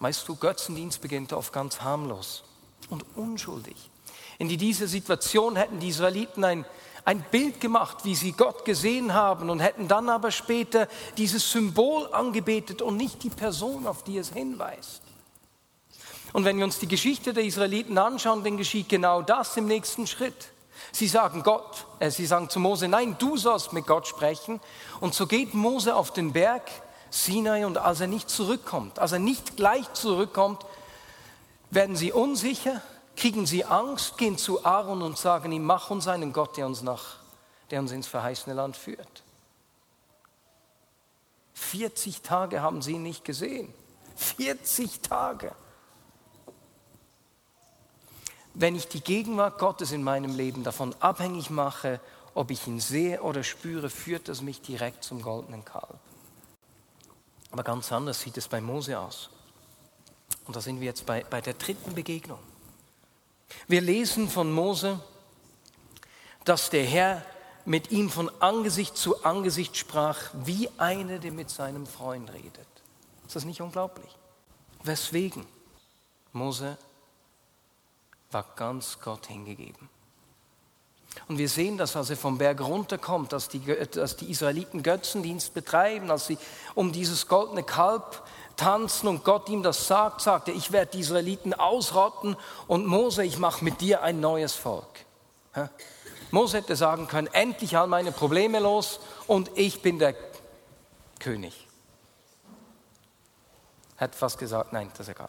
Weißt 0.00 0.28
du, 0.28 0.36
Götzendienst 0.36 1.00
beginnt 1.00 1.32
oft 1.32 1.52
ganz 1.52 1.80
harmlos 1.80 2.44
und 2.90 3.04
unschuldig. 3.16 3.76
In 4.38 4.48
dieser 4.48 4.88
Situation 4.88 5.56
hätten 5.56 5.78
die 5.78 5.88
Israeliten 5.88 6.44
ein, 6.44 6.64
ein 7.04 7.24
Bild 7.30 7.60
gemacht, 7.60 7.98
wie 8.04 8.14
sie 8.14 8.32
Gott 8.32 8.64
gesehen 8.64 9.14
haben 9.14 9.50
und 9.50 9.60
hätten 9.60 9.88
dann 9.88 10.08
aber 10.08 10.30
später 10.30 10.88
dieses 11.16 11.50
Symbol 11.50 12.12
angebetet 12.12 12.82
und 12.82 12.96
nicht 12.96 13.22
die 13.22 13.30
Person, 13.30 13.86
auf 13.86 14.02
die 14.02 14.18
es 14.18 14.32
hinweist. 14.32 15.02
Und 16.32 16.44
wenn 16.44 16.58
wir 16.58 16.64
uns 16.64 16.80
die 16.80 16.88
Geschichte 16.88 17.32
der 17.32 17.44
Israeliten 17.44 17.96
anschauen, 17.96 18.42
dann 18.42 18.56
geschieht 18.56 18.88
genau 18.88 19.22
das 19.22 19.56
im 19.56 19.66
nächsten 19.66 20.08
Schritt. 20.08 20.48
Sie 20.90 21.06
sagen 21.06 21.44
Gott, 21.44 21.86
äh, 22.00 22.10
sie 22.10 22.26
sagen 22.26 22.48
zu 22.50 22.58
Mose, 22.58 22.88
nein, 22.88 23.16
du 23.18 23.36
sollst 23.36 23.72
mit 23.72 23.86
Gott 23.86 24.08
sprechen. 24.08 24.60
Und 25.00 25.14
so 25.14 25.28
geht 25.28 25.54
Mose 25.54 25.94
auf 25.94 26.12
den 26.12 26.32
Berg 26.32 26.62
Sinai 27.14 27.64
und 27.64 27.78
als 27.78 28.00
er 28.00 28.08
nicht 28.08 28.28
zurückkommt, 28.28 28.98
als 28.98 29.12
er 29.12 29.20
nicht 29.20 29.56
gleich 29.56 29.92
zurückkommt, 29.92 30.66
werden 31.70 31.94
sie 31.94 32.10
unsicher, 32.10 32.82
kriegen 33.16 33.46
sie 33.46 33.64
Angst, 33.64 34.18
gehen 34.18 34.36
zu 34.36 34.64
Aaron 34.64 35.00
und 35.00 35.16
sagen 35.16 35.52
ihm, 35.52 35.64
mach 35.64 35.90
uns 35.90 36.08
einen 36.08 36.32
Gott, 36.32 36.56
der 36.56 36.66
uns, 36.66 36.82
nach, 36.82 37.18
der 37.70 37.78
uns 37.78 37.92
ins 37.92 38.08
verheißene 38.08 38.56
Land 38.56 38.76
führt. 38.76 39.22
40 41.54 42.22
Tage 42.22 42.62
haben 42.62 42.82
sie 42.82 42.94
ihn 42.94 43.04
nicht 43.04 43.24
gesehen. 43.24 43.72
40 44.16 45.00
Tage. 45.00 45.52
Wenn 48.54 48.74
ich 48.74 48.88
die 48.88 49.00
Gegenwart 49.00 49.60
Gottes 49.60 49.92
in 49.92 50.02
meinem 50.02 50.36
Leben 50.36 50.64
davon 50.64 50.96
abhängig 50.98 51.48
mache, 51.48 52.00
ob 52.34 52.50
ich 52.50 52.66
ihn 52.66 52.80
sehe 52.80 53.22
oder 53.22 53.44
spüre, 53.44 53.88
führt 53.88 54.26
das 54.26 54.42
mich 54.42 54.60
direkt 54.60 55.04
zum 55.04 55.22
goldenen 55.22 55.64
Kalb. 55.64 56.00
Aber 57.54 57.62
ganz 57.62 57.92
anders 57.92 58.20
sieht 58.20 58.36
es 58.36 58.48
bei 58.48 58.60
Mose 58.60 58.98
aus. 58.98 59.30
Und 60.44 60.56
da 60.56 60.60
sind 60.60 60.80
wir 60.80 60.86
jetzt 60.86 61.06
bei, 61.06 61.22
bei 61.22 61.40
der 61.40 61.54
dritten 61.54 61.94
Begegnung. 61.94 62.40
Wir 63.68 63.80
lesen 63.80 64.28
von 64.28 64.50
Mose, 64.50 64.98
dass 66.44 66.68
der 66.68 66.84
Herr 66.84 67.24
mit 67.64 67.92
ihm 67.92 68.10
von 68.10 68.28
Angesicht 68.42 68.96
zu 68.96 69.22
Angesicht 69.22 69.76
sprach, 69.76 70.32
wie 70.32 70.68
einer, 70.78 71.20
der 71.20 71.30
mit 71.30 71.48
seinem 71.48 71.86
Freund 71.86 72.32
redet. 72.32 72.66
Ist 73.24 73.36
das 73.36 73.44
nicht 73.44 73.60
unglaublich? 73.60 74.10
Weswegen? 74.82 75.46
Mose 76.32 76.76
war 78.32 78.44
ganz 78.56 78.98
Gott 78.98 79.26
hingegeben. 79.26 79.88
Und 81.28 81.38
wir 81.38 81.48
sehen 81.48 81.78
das, 81.78 81.96
als 81.96 82.10
er 82.10 82.16
vom 82.16 82.38
Berg 82.38 82.60
runterkommt, 82.60 83.32
dass 83.32 83.48
die, 83.48 83.60
dass 83.92 84.16
die 84.16 84.30
Israeliten 84.30 84.82
Götzendienst 84.82 85.54
betreiben, 85.54 86.10
als 86.10 86.26
sie 86.26 86.38
um 86.74 86.92
dieses 86.92 87.28
goldene 87.28 87.62
Kalb 87.62 88.22
tanzen 88.56 89.08
und 89.08 89.24
Gott 89.24 89.48
ihm 89.48 89.62
das 89.62 89.86
sagt, 89.86 90.20
sagt 90.20 90.48
er, 90.48 90.54
ich 90.54 90.70
werde 90.70 90.92
die 90.92 91.00
Israeliten 91.00 91.54
ausrotten 91.54 92.36
und 92.66 92.86
Mose, 92.86 93.24
ich 93.24 93.38
mache 93.38 93.64
mit 93.64 93.80
dir 93.80 94.02
ein 94.02 94.20
neues 94.20 94.54
Volk. 94.54 94.86
Mose 96.30 96.58
hätte 96.58 96.76
sagen 96.76 97.06
können, 97.06 97.28
endlich 97.32 97.76
all 97.76 97.86
meine 97.86 98.12
Probleme 98.12 98.58
los 98.58 99.00
und 99.26 99.50
ich 99.54 99.82
bin 99.82 99.98
der 99.98 100.14
König. 101.20 101.66
Hätte 103.96 104.16
fast 104.16 104.38
gesagt, 104.38 104.72
nein, 104.72 104.90
das 104.96 105.08
ist 105.08 105.14
egal. 105.14 105.28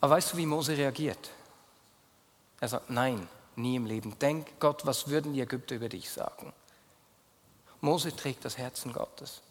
Aber 0.00 0.14
weißt 0.14 0.32
du, 0.32 0.36
wie 0.36 0.46
Mose 0.46 0.76
reagiert? 0.76 1.30
Er 2.60 2.68
sagt, 2.68 2.90
nein, 2.90 3.26
Nie 3.56 3.76
im 3.76 3.86
Leben. 3.86 4.18
Denk, 4.18 4.60
Gott, 4.60 4.86
was 4.86 5.08
würden 5.08 5.32
die 5.32 5.40
Ägypter 5.40 5.74
über 5.74 5.88
dich 5.88 6.10
sagen? 6.10 6.52
Mose 7.80 8.14
trägt 8.14 8.44
das 8.44 8.58
Herzen 8.58 8.92
Gottes. 8.92 9.42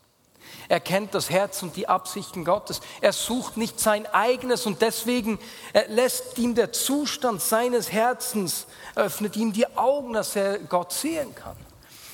Er 0.67 0.79
kennt 0.79 1.15
das 1.15 1.29
Herz 1.29 1.63
und 1.63 1.75
die 1.75 1.87
Absichten 1.87 2.45
Gottes. 2.45 2.81
Er 3.01 3.13
sucht 3.13 3.57
nicht 3.57 3.79
sein 3.79 4.05
eigenes 4.07 4.67
und 4.67 4.81
deswegen 4.81 5.39
äh, 5.73 5.85
lässt 5.87 6.37
ihm 6.37 6.53
der 6.53 6.71
Zustand 6.71 7.41
seines 7.41 7.91
Herzens, 7.91 8.67
öffnet 8.95 9.35
ihm 9.35 9.53
die 9.53 9.67
Augen, 9.77 10.13
dass 10.13 10.35
er 10.35 10.59
Gott 10.59 10.93
sehen 10.93 11.33
kann. 11.33 11.57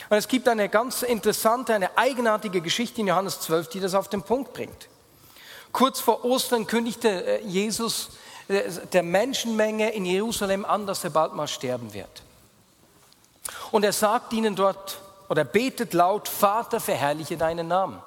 Und 0.09 0.17
es 0.17 0.27
gibt 0.27 0.47
eine 0.47 0.69
ganz 0.69 1.03
interessante, 1.03 1.73
eine 1.73 1.97
eigenartige 1.97 2.61
Geschichte 2.61 3.01
in 3.01 3.07
Johannes 3.07 3.39
12, 3.41 3.69
die 3.69 3.79
das 3.79 3.95
auf 3.95 4.09
den 4.09 4.23
Punkt 4.23 4.53
bringt. 4.53 4.87
Kurz 5.71 5.99
vor 5.99 6.25
Ostern 6.25 6.67
kündigte 6.67 7.09
äh, 7.25 7.45
Jesus 7.45 8.09
der 8.47 9.03
Menschenmenge 9.03 9.91
in 9.91 10.05
Jerusalem 10.05 10.65
an, 10.65 10.85
dass 10.87 11.03
er 11.03 11.09
bald 11.09 11.33
mal 11.33 11.47
sterben 11.47 11.93
wird. 11.93 12.23
Und 13.71 13.83
er 13.83 13.93
sagt 13.93 14.33
ihnen 14.33 14.55
dort 14.55 15.01
oder 15.29 15.43
betet 15.43 15.93
laut, 15.93 16.27
Vater, 16.27 16.79
verherrliche 16.79 17.37
deinen 17.37 17.67
Namen. 17.67 18.01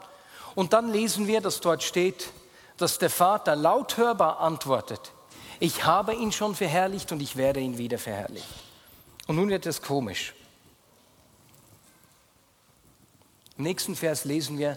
Und 0.54 0.72
dann 0.72 0.92
lesen 0.92 1.26
wir, 1.26 1.40
dass 1.40 1.60
dort 1.60 1.82
steht, 1.82 2.30
dass 2.76 2.98
der 2.98 3.10
Vater 3.10 3.56
laut 3.56 3.96
hörbar 3.96 4.40
antwortet, 4.40 5.12
ich 5.60 5.84
habe 5.84 6.14
ihn 6.14 6.32
schon 6.32 6.54
verherrlicht 6.54 7.12
und 7.12 7.20
ich 7.20 7.36
werde 7.36 7.60
ihn 7.60 7.78
wieder 7.78 7.98
verherrlichen. 7.98 8.54
Und 9.26 9.36
nun 9.36 9.48
wird 9.48 9.64
es 9.66 9.80
komisch. 9.80 10.34
Im 13.56 13.64
nächsten 13.64 13.94
Vers 13.94 14.24
lesen 14.24 14.58
wir, 14.58 14.76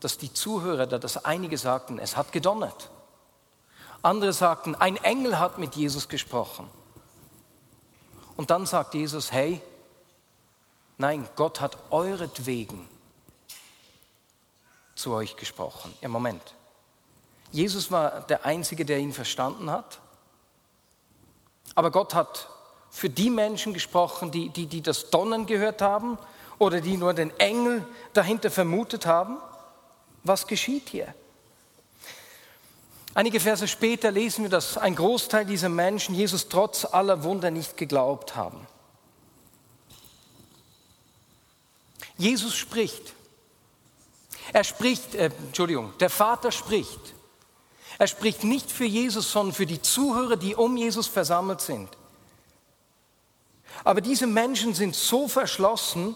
dass 0.00 0.18
die 0.18 0.32
Zuhörer, 0.32 0.86
da 0.86 0.98
das 0.98 1.24
einige 1.24 1.58
sagten, 1.58 1.98
es 1.98 2.16
hat 2.16 2.32
gedonnert. 2.32 2.90
Andere 4.06 4.32
sagten, 4.32 4.76
ein 4.76 4.96
Engel 4.98 5.40
hat 5.40 5.58
mit 5.58 5.74
Jesus 5.74 6.08
gesprochen. 6.08 6.70
Und 8.36 8.50
dann 8.50 8.64
sagt 8.64 8.94
Jesus, 8.94 9.32
hey, 9.32 9.60
nein, 10.96 11.28
Gott 11.34 11.60
hat 11.60 11.76
euretwegen 11.90 12.88
zu 14.94 15.12
euch 15.12 15.34
gesprochen. 15.36 15.92
Im 16.02 16.12
Moment. 16.12 16.54
Jesus 17.50 17.90
war 17.90 18.20
der 18.20 18.46
Einzige, 18.46 18.84
der 18.84 18.98
ihn 18.98 19.12
verstanden 19.12 19.72
hat. 19.72 19.98
Aber 21.74 21.90
Gott 21.90 22.14
hat 22.14 22.48
für 22.90 23.10
die 23.10 23.28
Menschen 23.28 23.74
gesprochen, 23.74 24.30
die, 24.30 24.50
die, 24.50 24.66
die 24.66 24.82
das 24.82 25.10
Donnern 25.10 25.46
gehört 25.46 25.82
haben 25.82 26.16
oder 26.58 26.80
die 26.80 26.96
nur 26.96 27.12
den 27.12 27.36
Engel 27.40 27.84
dahinter 28.12 28.52
vermutet 28.52 29.04
haben. 29.04 29.38
Was 30.22 30.46
geschieht 30.46 30.90
hier? 30.90 31.12
Einige 33.16 33.40
Verse 33.40 33.66
später 33.66 34.10
lesen 34.10 34.42
wir, 34.42 34.50
dass 34.50 34.76
ein 34.76 34.94
Großteil 34.94 35.46
dieser 35.46 35.70
Menschen 35.70 36.14
Jesus 36.14 36.50
trotz 36.50 36.84
aller 36.84 37.22
Wunder 37.22 37.50
nicht 37.50 37.78
geglaubt 37.78 38.36
haben. 38.36 38.66
Jesus 42.18 42.54
spricht. 42.54 43.14
Er 44.52 44.64
spricht, 44.64 45.14
äh, 45.14 45.30
Entschuldigung, 45.46 45.94
der 45.98 46.10
Vater 46.10 46.52
spricht. 46.52 47.00
Er 47.96 48.06
spricht 48.06 48.44
nicht 48.44 48.70
für 48.70 48.84
Jesus, 48.84 49.32
sondern 49.32 49.54
für 49.54 49.64
die 49.64 49.80
Zuhörer, 49.80 50.36
die 50.36 50.54
um 50.54 50.76
Jesus 50.76 51.06
versammelt 51.06 51.62
sind. 51.62 51.88
Aber 53.82 54.02
diese 54.02 54.26
Menschen 54.26 54.74
sind 54.74 54.94
so 54.94 55.26
verschlossen, 55.26 56.14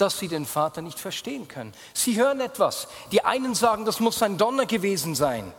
dass 0.00 0.18
sie 0.18 0.28
den 0.28 0.46
Vater 0.46 0.82
nicht 0.82 0.98
verstehen 0.98 1.48
können. 1.48 1.72
Sie 1.94 2.16
hören 2.16 2.40
etwas. 2.40 2.88
Die 3.12 3.24
einen 3.24 3.54
sagen, 3.54 3.84
das 3.84 4.00
muss 4.00 4.22
ein 4.22 4.38
Donner 4.38 4.66
gewesen 4.66 5.14
sein. 5.14 5.52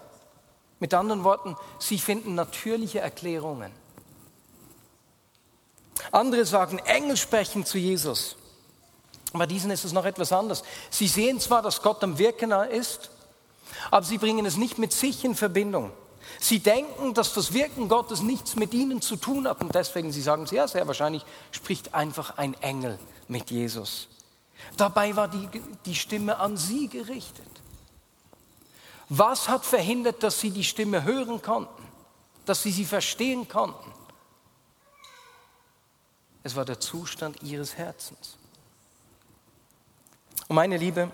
Mit 0.80 0.94
anderen 0.94 1.24
Worten, 1.24 1.56
sie 1.80 2.00
finden 2.00 2.36
natürliche 2.36 3.00
Erklärungen. 3.00 3.72
Andere 6.12 6.46
sagen, 6.46 6.80
Engel 6.80 7.18
sprechen 7.18 7.66
zu 7.66 7.78
Jesus. 7.78 8.36
Bei 9.34 9.46
diesen 9.46 9.72
ist 9.72 9.86
es 9.86 9.94
noch 9.94 10.06
etwas 10.06 10.34
anders. 10.34 10.64
Sie 10.90 11.08
sehen 11.08 11.40
zwar, 11.40 11.62
dass 11.62 11.82
Gott 11.82 12.04
am 12.04 12.18
Wirken 12.18 12.52
ist, 12.52 13.12
aber 13.92 14.06
sie 14.06 14.18
bringen 14.18 14.46
es 14.46 14.58
nicht 14.58 14.78
mit 14.78 14.92
sich 14.92 15.24
in 15.24 15.36
Verbindung. 15.36 15.92
Sie 16.40 16.60
denken, 16.60 17.14
dass 17.14 17.34
das 17.34 17.54
Wirken 17.54 17.88
Gottes 17.88 18.22
nichts 18.22 18.56
mit 18.56 18.74
ihnen 18.74 19.02
zu 19.02 19.16
tun 19.16 19.48
hat 19.48 19.62
und 19.62 19.74
deswegen 19.76 20.12
sie 20.12 20.22
sagen, 20.22 20.48
ja, 20.52 20.68
sehr 20.68 20.88
wahrscheinlich 20.88 21.24
spricht 21.52 21.94
einfach 21.94 22.38
ein 22.38 22.56
Engel 22.62 23.00
mit 23.28 23.52
Jesus. 23.52 24.08
Dabei 24.78 25.16
war 25.16 25.28
die, 25.28 25.48
die 25.86 25.96
Stimme 25.96 26.38
an 26.38 26.58
sie 26.58 26.88
gerichtet. 26.88 27.48
Was 29.10 29.50
hat 29.50 29.66
verhindert, 29.66 30.24
dass 30.24 30.40
sie 30.40 30.52
die 30.52 30.64
Stimme 30.64 31.04
hören 31.04 31.42
konnten, 31.42 31.84
dass 32.46 32.64
sie 32.64 32.72
sie 32.72 32.86
verstehen 32.86 33.48
konnten? 33.48 33.92
Es 36.44 36.56
war 36.56 36.66
der 36.66 36.80
Zustand 36.80 37.44
ihres 37.44 37.78
Herzens. 37.78 38.38
Und 40.48 40.56
meine 40.56 40.78
Liebe, 40.78 41.12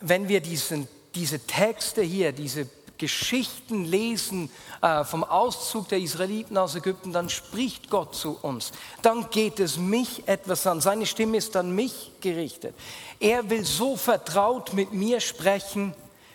wenn 0.00 0.28
wir 0.28 0.40
diesen, 0.40 0.88
diese 1.14 1.40
Texte 1.40 2.02
hier, 2.02 2.32
diese 2.32 2.68
Geschichten 3.02 3.84
lesen 3.84 4.48
äh, 4.80 5.02
vom 5.02 5.24
Auszug 5.24 5.88
der 5.88 5.98
Israeliten 5.98 6.56
aus 6.56 6.76
Ägypten, 6.76 7.12
dann 7.12 7.28
spricht 7.28 7.90
Gott 7.90 8.14
zu 8.14 8.38
uns. 8.42 8.70
Dann 9.02 9.28
geht 9.30 9.58
es 9.58 9.76
mich 9.76 10.28
etwas 10.28 10.68
an. 10.68 10.80
Seine 10.80 11.04
Stimme 11.04 11.38
ist 11.38 11.56
an 11.56 11.74
mich 11.74 12.12
gerichtet. 12.20 12.76
Er 13.18 13.50
will 13.50 13.64
so 13.64 13.96
vertraut 13.96 14.72
mit 14.72 14.92
mir 14.92 15.18
sprechen, 15.18 15.94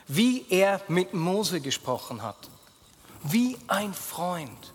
wie 0.10 0.46
er 0.50 0.82
mit 0.90 1.14
Mose 1.14 1.62
gesprochen 1.62 2.22
hat. 2.22 2.50
Wie 3.24 3.58
ein 3.68 3.94
Freund. 3.94 4.74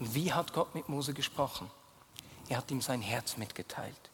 Und 0.00 0.14
wie 0.14 0.34
hat 0.34 0.52
Gott 0.52 0.74
mit 0.74 0.86
Mose 0.90 1.14
gesprochen? 1.14 1.70
Er 2.50 2.58
hat 2.58 2.70
ihm 2.70 2.82
sein 2.82 3.00
Herz 3.00 3.38
mitgeteilt. 3.38 4.10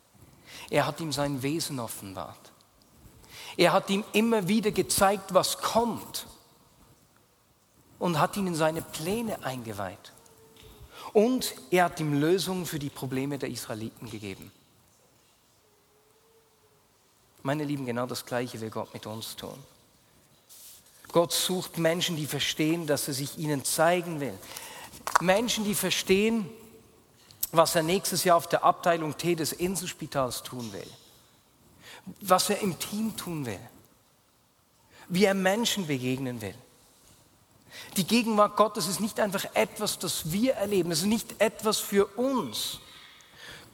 Er 0.71 0.87
hat 0.87 1.01
ihm 1.01 1.11
sein 1.11 1.43
Wesen 1.43 1.81
offenbart. 1.81 2.53
Er 3.57 3.73
hat 3.73 3.89
ihm 3.89 4.05
immer 4.13 4.49
wieder 4.49 4.71
gezeigt, 4.71 5.33
was 5.33 5.59
kommt 5.59 6.27
und 7.99 8.19
hat 8.19 8.37
ihn 8.37 8.47
in 8.47 8.55
seine 8.55 8.83
Pläne 8.83 9.43
eingeweiht. 9.45 10.13
Und 11.13 11.55
er 11.71 11.85
hat 11.85 11.99
ihm 11.99 12.21
Lösungen 12.21 12.67
für 12.67 12.79
die 12.79 12.91
Probleme 12.91 13.39
der 13.39 13.49
Israeliten 13.49 14.11
gegeben. 14.11 14.53
Meine 17.43 17.65
Lieben, 17.65 17.87
genau 17.87 18.07
das 18.07 18.27
Gleiche 18.27 18.61
will 18.61 18.71
Gott 18.71 18.93
mit 18.93 19.07
uns 19.07 19.37
tun. 19.37 19.59
Gott 21.13 21.33
sucht 21.33 21.79
Menschen, 21.79 22.17
die 22.17 22.27
verstehen, 22.27 22.87
dass 22.87 23.09
er 23.09 23.15
sich 23.15 23.39
ihnen 23.39 23.65
zeigen 23.65 24.21
will. 24.21 24.37
Menschen, 25.21 25.65
die 25.65 25.75
verstehen, 25.75 26.51
was 27.53 27.75
er 27.75 27.83
nächstes 27.83 28.25
Jahr 28.25 28.37
auf 28.37 28.49
der 28.49 28.65
Abteilung 28.65 29.17
T 29.17 29.35
des 29.35 29.53
Inselspitals 29.53 30.43
tun 30.43 30.71
will 30.73 30.87
was 32.21 32.51
er 32.51 32.61
im 32.61 32.79
Team 32.79 33.17
tun 33.17 33.47
will, 33.47 33.61
wie 35.09 35.25
er 35.25 35.35
Menschen 35.35 35.87
begegnen 35.87 36.41
will. 36.41 36.55
Die 37.97 38.07
Gegenwart 38.07 38.57
Gottes 38.57 38.87
ist 38.89 39.01
nicht 39.01 39.21
einfach 39.21 39.45
etwas, 39.55 39.99
das 39.99 40.33
wir 40.33 40.55
erleben, 40.55 40.91
es 40.91 41.01
ist 41.01 41.07
nicht 41.07 41.41
etwas 41.41 41.79
für 41.79 42.07
uns. 42.07 42.81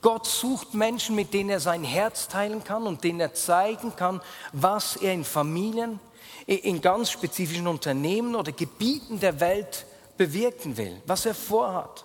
Gott 0.01 0.27
sucht 0.27 0.73
Menschen, 0.73 1.15
mit 1.15 1.33
denen 1.33 1.49
er 1.49 1.61
sein 1.61 1.85
Herz 1.85 2.27
teilen 2.27 2.63
kann 2.63 2.83
und 2.83 3.03
denen 3.05 3.21
er 3.21 3.33
zeigen 3.33 3.95
kann, 3.95 4.21
was 4.51 4.97
er 4.97 5.13
in 5.13 5.23
Familien, 5.23 5.99
in 6.45 6.81
ganz 6.81 7.09
spezifischen 7.09 7.67
Unternehmen 7.67 8.35
oder 8.35 8.51
Gebieten 8.51 9.21
der 9.21 9.39
Welt 9.39 9.85
bewirken 10.17 10.75
will, 10.75 11.01
was 11.05 11.25
er 11.25 11.33
vorhat. 11.33 12.03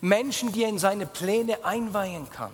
Menschen, 0.00 0.52
die 0.52 0.62
er 0.62 0.70
in 0.70 0.78
seine 0.78 1.06
Pläne 1.06 1.64
einweihen 1.64 2.30
kann. 2.30 2.52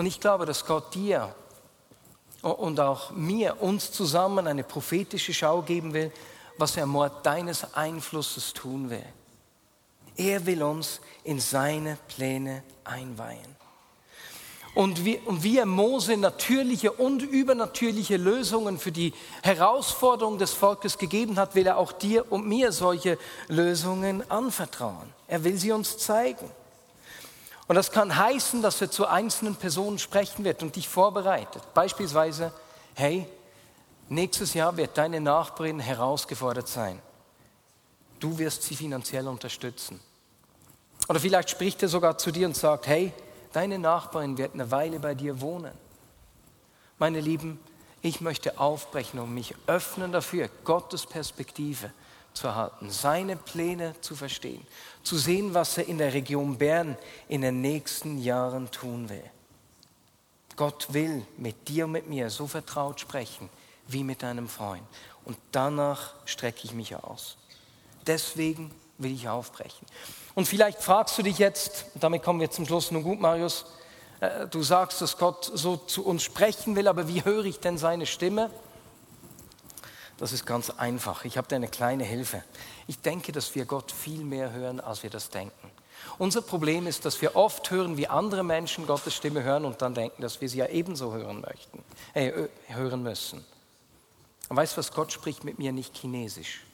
Und 0.00 0.06
ich 0.06 0.18
glaube, 0.18 0.46
dass 0.46 0.64
Gott 0.64 0.94
dir 0.94 1.34
und 2.40 2.80
auch 2.80 3.10
mir, 3.10 3.60
uns 3.60 3.92
zusammen 3.92 4.46
eine 4.46 4.64
prophetische 4.64 5.34
Schau 5.34 5.60
geben 5.60 5.92
will, 5.92 6.10
was 6.56 6.78
er 6.78 6.86
Mord 6.86 7.26
deines 7.26 7.74
Einflusses 7.74 8.54
tun 8.54 8.88
will. 8.88 9.04
Er 10.16 10.46
will 10.46 10.62
uns 10.62 11.02
in 11.22 11.38
seine 11.38 11.98
Pläne 12.08 12.62
einweihen. 12.82 13.54
Und 14.74 15.04
wie, 15.04 15.18
und 15.18 15.42
wie 15.42 15.58
er 15.58 15.66
Mose 15.66 16.16
natürliche 16.16 16.92
und 16.92 17.20
übernatürliche 17.20 18.16
Lösungen 18.16 18.78
für 18.78 18.92
die 18.92 19.12
Herausforderungen 19.42 20.38
des 20.38 20.52
Volkes 20.52 20.96
gegeben 20.96 21.38
hat, 21.38 21.54
will 21.54 21.66
er 21.66 21.76
auch 21.76 21.92
dir 21.92 22.32
und 22.32 22.48
mir 22.48 22.72
solche 22.72 23.18
Lösungen 23.48 24.30
anvertrauen. 24.30 25.12
Er 25.28 25.44
will 25.44 25.58
sie 25.58 25.72
uns 25.72 25.98
zeigen. 25.98 26.50
Und 27.70 27.76
das 27.76 27.92
kann 27.92 28.16
heißen, 28.16 28.62
dass 28.62 28.80
er 28.80 28.90
zu 28.90 29.06
einzelnen 29.06 29.54
Personen 29.54 30.00
sprechen 30.00 30.44
wird 30.44 30.64
und 30.64 30.74
dich 30.74 30.88
vorbereitet. 30.88 31.62
Beispielsweise, 31.72 32.52
hey, 32.94 33.28
nächstes 34.08 34.54
Jahr 34.54 34.76
wird 34.76 34.98
deine 34.98 35.20
Nachbarin 35.20 35.78
herausgefordert 35.78 36.66
sein. 36.66 37.00
Du 38.18 38.36
wirst 38.38 38.64
sie 38.64 38.74
finanziell 38.74 39.28
unterstützen. 39.28 40.00
Oder 41.08 41.20
vielleicht 41.20 41.50
spricht 41.50 41.80
er 41.84 41.88
sogar 41.88 42.18
zu 42.18 42.32
dir 42.32 42.48
und 42.48 42.56
sagt, 42.56 42.88
hey, 42.88 43.12
deine 43.52 43.78
Nachbarin 43.78 44.36
wird 44.36 44.54
eine 44.54 44.68
Weile 44.72 44.98
bei 44.98 45.14
dir 45.14 45.40
wohnen. 45.40 45.78
Meine 46.98 47.20
Lieben, 47.20 47.60
ich 48.02 48.20
möchte 48.20 48.58
aufbrechen 48.58 49.20
und 49.20 49.32
mich 49.32 49.54
öffnen 49.68 50.10
dafür, 50.10 50.50
Gottes 50.64 51.06
Perspektive 51.06 51.92
zu 52.32 52.46
erhalten, 52.46 52.90
seine 52.90 53.36
Pläne 53.36 53.94
zu 54.00 54.14
verstehen, 54.14 54.66
zu 55.02 55.16
sehen, 55.16 55.54
was 55.54 55.78
er 55.78 55.86
in 55.86 55.98
der 55.98 56.12
Region 56.12 56.58
Bern 56.58 56.96
in 57.28 57.42
den 57.42 57.60
nächsten 57.60 58.18
Jahren 58.18 58.70
tun 58.70 59.08
will. 59.08 59.24
Gott 60.56 60.92
will 60.92 61.26
mit 61.36 61.68
dir 61.68 61.86
und 61.86 61.92
mit 61.92 62.08
mir 62.08 62.30
so 62.30 62.46
vertraut 62.46 63.00
sprechen 63.00 63.48
wie 63.88 64.04
mit 64.04 64.22
deinem 64.22 64.48
Freund. 64.48 64.82
Und 65.24 65.36
danach 65.52 66.14
strecke 66.24 66.60
ich 66.64 66.72
mich 66.72 66.94
aus. 66.94 67.36
Deswegen 68.06 68.70
will 68.98 69.12
ich 69.12 69.28
aufbrechen. 69.28 69.86
Und 70.34 70.46
vielleicht 70.46 70.82
fragst 70.82 71.18
du 71.18 71.22
dich 71.22 71.38
jetzt, 71.38 71.86
damit 71.94 72.22
kommen 72.22 72.40
wir 72.40 72.50
zum 72.50 72.66
Schluss, 72.66 72.90
nun 72.90 73.02
gut, 73.02 73.20
Marius, 73.20 73.66
äh, 74.20 74.46
du 74.46 74.62
sagst, 74.62 75.00
dass 75.00 75.16
Gott 75.18 75.50
so 75.52 75.76
zu 75.76 76.04
uns 76.04 76.22
sprechen 76.22 76.76
will, 76.76 76.88
aber 76.88 77.08
wie 77.08 77.24
höre 77.24 77.44
ich 77.44 77.60
denn 77.60 77.78
seine 77.78 78.06
Stimme? 78.06 78.50
Das 80.20 80.32
ist 80.32 80.44
ganz 80.44 80.68
einfach. 80.68 81.24
Ich 81.24 81.38
habe 81.38 81.48
da 81.48 81.56
eine 81.56 81.66
kleine 81.66 82.04
Hilfe. 82.04 82.44
Ich 82.86 83.00
denke, 83.00 83.32
dass 83.32 83.54
wir 83.54 83.64
Gott 83.64 83.90
viel 83.90 84.22
mehr 84.22 84.52
hören, 84.52 84.78
als 84.78 85.02
wir 85.02 85.08
das 85.08 85.30
denken. 85.30 85.70
Unser 86.18 86.42
Problem 86.42 86.86
ist, 86.86 87.06
dass 87.06 87.22
wir 87.22 87.36
oft 87.36 87.70
hören, 87.70 87.96
wie 87.96 88.06
andere 88.06 88.44
Menschen 88.44 88.86
Gottes 88.86 89.14
Stimme 89.14 89.42
hören 89.42 89.64
und 89.64 89.80
dann 89.80 89.94
denken, 89.94 90.20
dass 90.20 90.42
wir 90.42 90.48
sie 90.50 90.58
ja 90.58 90.66
ebenso 90.66 91.14
hören 91.14 91.40
möchten, 91.40 91.82
äh, 92.12 92.48
hören 92.66 93.02
müssen. 93.02 93.42
Und 94.50 94.56
weißt 94.58 94.74
du 94.74 94.78
was? 94.78 94.92
Gott 94.92 95.10
spricht 95.10 95.42
mit 95.42 95.58
mir 95.58 95.72
nicht 95.72 95.96
Chinesisch, 95.96 96.64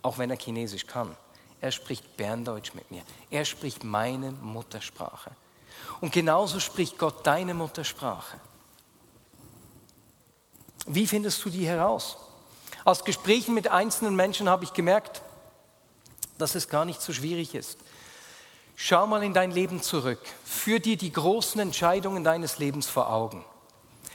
auch 0.00 0.16
wenn 0.16 0.30
er 0.30 0.38
Chinesisch 0.38 0.86
kann. 0.86 1.14
Er 1.60 1.72
spricht 1.72 2.16
Berndeutsch 2.16 2.72
mit 2.72 2.90
mir. 2.90 3.02
Er 3.30 3.44
spricht 3.44 3.84
meine 3.84 4.30
Muttersprache. 4.30 5.32
Und 6.00 6.12
genauso 6.12 6.60
spricht 6.60 6.96
Gott 6.96 7.26
deine 7.26 7.52
Muttersprache. 7.52 8.38
Wie 10.86 11.06
findest 11.06 11.44
du 11.44 11.50
die 11.50 11.66
heraus? 11.66 12.16
Aus 12.84 13.04
Gesprächen 13.04 13.54
mit 13.54 13.68
einzelnen 13.68 14.16
Menschen 14.16 14.48
habe 14.48 14.64
ich 14.64 14.72
gemerkt, 14.72 15.22
dass 16.38 16.54
es 16.54 16.68
gar 16.68 16.84
nicht 16.84 17.02
so 17.02 17.12
schwierig 17.12 17.54
ist. 17.54 17.78
Schau 18.76 19.06
mal 19.06 19.22
in 19.22 19.34
dein 19.34 19.50
Leben 19.50 19.82
zurück. 19.82 20.20
Führ 20.44 20.80
dir 20.80 20.96
die 20.96 21.12
großen 21.12 21.60
Entscheidungen 21.60 22.24
deines 22.24 22.58
Lebens 22.58 22.86
vor 22.86 23.12
Augen. 23.12 23.44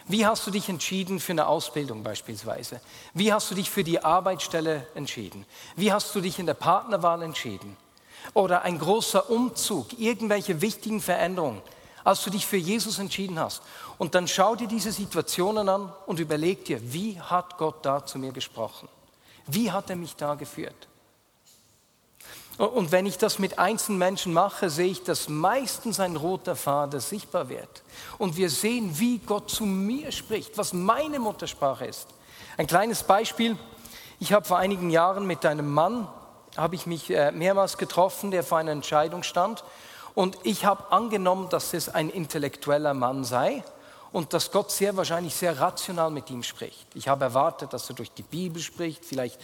Wie 0.07 0.25
hast 0.25 0.45
du 0.45 0.51
dich 0.51 0.69
entschieden 0.69 1.19
für 1.19 1.31
eine 1.31 1.47
Ausbildung 1.47 2.03
beispielsweise? 2.03 2.79
Wie 3.13 3.33
hast 3.33 3.49
du 3.49 3.55
dich 3.55 3.69
für 3.69 3.83
die 3.83 4.03
Arbeitsstelle 4.03 4.85
entschieden? 4.93 5.45
Wie 5.75 5.91
hast 5.91 6.13
du 6.13 6.21
dich 6.21 6.37
in 6.37 6.45
der 6.45 6.53
Partnerwahl 6.53 7.21
entschieden? 7.23 7.77
Oder 8.33 8.63
ein 8.63 8.79
großer 8.79 9.29
Umzug, 9.29 9.99
irgendwelche 9.99 10.61
wichtigen 10.61 11.01
Veränderungen, 11.01 11.61
als 12.05 12.23
du 12.23 12.29
dich 12.29 12.45
für 12.45 12.55
Jesus 12.55 12.99
entschieden 12.99 13.37
hast. 13.39 13.61
Und 13.97 14.15
dann 14.15 14.27
schau 14.29 14.55
dir 14.55 14.67
diese 14.67 14.93
Situationen 14.93 15.67
an 15.67 15.91
und 16.05 16.19
überleg 16.19 16.63
dir, 16.63 16.79
wie 16.93 17.19
hat 17.19 17.57
Gott 17.57 17.85
da 17.85 18.05
zu 18.05 18.19
mir 18.19 18.31
gesprochen? 18.31 18.87
Wie 19.47 19.71
hat 19.71 19.89
er 19.89 19.97
mich 19.97 20.15
da 20.15 20.35
geführt? 20.35 20.87
Und 22.57 22.93
wenn 22.93 23.05
ich 23.05 23.17
das 23.17 23.37
mit 23.37 23.59
einzelnen 23.59 23.97
Menschen 23.97 24.31
mache, 24.31 24.69
sehe 24.69 24.87
ich, 24.87 25.03
dass 25.03 25.27
meistens 25.27 25.99
ein 25.99 26.15
roter 26.15 26.55
Faden 26.55 27.01
sichtbar 27.01 27.49
wird. 27.49 27.83
Und 28.17 28.37
wir 28.37 28.49
sehen, 28.49 28.97
wie 28.97 29.17
Gott 29.17 29.49
zu 29.49 29.65
mir 29.65 30.11
spricht, 30.13 30.57
was 30.57 30.71
meine 30.71 31.19
Muttersprache 31.19 31.85
ist. 31.85 32.07
Ein 32.55 32.67
kleines 32.67 33.03
Beispiel. 33.03 33.57
Ich 34.19 34.31
habe 34.31 34.45
vor 34.45 34.57
einigen 34.57 34.89
Jahren 34.89 35.27
mit 35.27 35.45
einem 35.45 35.69
Mann, 35.69 36.07
habe 36.55 36.75
ich 36.75 36.85
mich 36.85 37.09
äh, 37.09 37.31
mehrmals 37.33 37.77
getroffen, 37.77 38.31
der 38.31 38.43
vor 38.43 38.59
einer 38.59 38.71
Entscheidung 38.71 39.23
stand. 39.23 39.65
Und 40.15 40.37
ich 40.43 40.65
habe 40.65 40.91
angenommen, 40.91 41.49
dass 41.49 41.73
es 41.73 41.89
ein 41.89 42.09
intellektueller 42.09 42.93
Mann 42.93 43.25
sei 43.25 43.63
und 44.13 44.33
dass 44.33 44.51
Gott 44.51 44.71
sehr 44.71 44.95
wahrscheinlich 44.95 45.35
sehr 45.35 45.59
rational 45.59 46.09
mit 46.09 46.29
ihm 46.29 46.41
spricht. 46.41 46.87
Ich 46.95 47.09
habe 47.09 47.25
erwartet, 47.25 47.73
dass 47.73 47.89
er 47.89 47.95
durch 47.95 48.11
die 48.11 48.23
Bibel 48.23 48.61
spricht, 48.61 49.03
vielleicht 49.03 49.39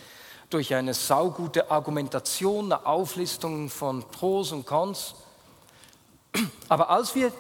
durch 0.50 0.74
eine 0.74 0.94
saugute 0.94 1.70
Argumentation, 1.70 2.72
eine 2.72 2.86
Auflistung 2.86 3.70
von 3.70 4.04
Pros 4.04 4.54
und 4.54 4.66
Cons. 4.66 5.16
Aber 6.70 6.90
als 6.90 7.16
wir 7.16 7.34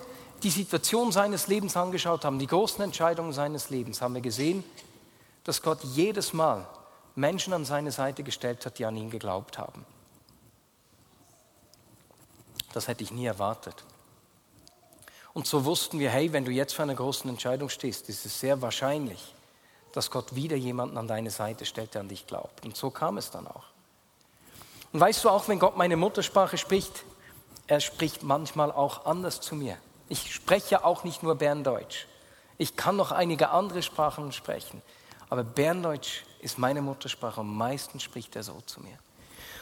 die 0.43 0.49
Situation 0.49 1.13
seines 1.13 1.47
Lebens 1.47 1.77
angeschaut 1.77 2.25
haben, 2.25 2.37
die 2.37 2.47
großen 2.47 2.83
Entscheidungen 2.83 3.31
seines 3.31 3.69
Lebens, 3.69 4.01
haben 4.01 4.15
wir 4.15 4.21
gesehen, 4.21 4.63
dass 5.45 5.61
Gott 5.61 5.79
jedes 5.83 6.33
Mal 6.33 6.67
Menschen 7.15 7.53
an 7.53 7.63
seine 7.63 7.91
Seite 7.91 8.23
gestellt 8.23 8.65
hat, 8.65 8.77
die 8.77 8.85
an 8.85 8.97
ihn 8.97 9.09
geglaubt 9.09 9.57
haben. 9.57 9.85
Das 12.73 12.87
hätte 12.87 13.03
ich 13.03 13.11
nie 13.11 13.25
erwartet. 13.25 13.83
Und 15.33 15.47
so 15.47 15.65
wussten 15.65 15.99
wir, 15.99 16.09
hey, 16.09 16.33
wenn 16.33 16.45
du 16.45 16.51
jetzt 16.51 16.73
vor 16.73 16.83
einer 16.83 16.95
großen 16.95 17.29
Entscheidung 17.29 17.69
stehst, 17.69 18.09
ist 18.09 18.25
es 18.25 18.39
sehr 18.39 18.61
wahrscheinlich, 18.61 19.33
dass 19.93 20.11
Gott 20.11 20.35
wieder 20.35 20.55
jemanden 20.55 20.97
an 20.97 21.07
deine 21.07 21.31
Seite 21.31 21.65
stellt, 21.65 21.93
der 21.93 22.01
an 22.01 22.09
dich 22.09 22.27
glaubt. 22.27 22.65
Und 22.65 22.75
so 22.75 22.89
kam 22.89 23.17
es 23.17 23.31
dann 23.31 23.47
auch. 23.47 23.65
Und 24.91 24.99
weißt 24.99 25.23
du 25.23 25.29
auch, 25.29 25.47
wenn 25.47 25.59
Gott 25.59 25.77
meine 25.77 25.95
Muttersprache 25.95 26.57
spricht, 26.57 27.03
er 27.67 27.79
spricht 27.79 28.23
manchmal 28.23 28.71
auch 28.71 29.05
anders 29.05 29.39
zu 29.39 29.55
mir. 29.55 29.77
Ich 30.09 30.33
spreche 30.33 30.83
auch 30.83 31.05
nicht 31.05 31.23
nur 31.23 31.35
Berndeutsch. 31.35 32.07
Ich 32.57 32.75
kann 32.75 32.97
noch 32.97 33.13
einige 33.13 33.49
andere 33.49 33.81
Sprachen 33.81 34.33
sprechen. 34.33 34.81
Aber 35.29 35.45
Berndeutsch 35.45 36.23
ist 36.41 36.57
meine 36.57 36.81
Muttersprache. 36.81 37.39
Am 37.39 37.55
meisten 37.55 38.01
spricht 38.01 38.35
er 38.35 38.43
so 38.43 38.59
zu 38.65 38.81
mir. 38.81 38.97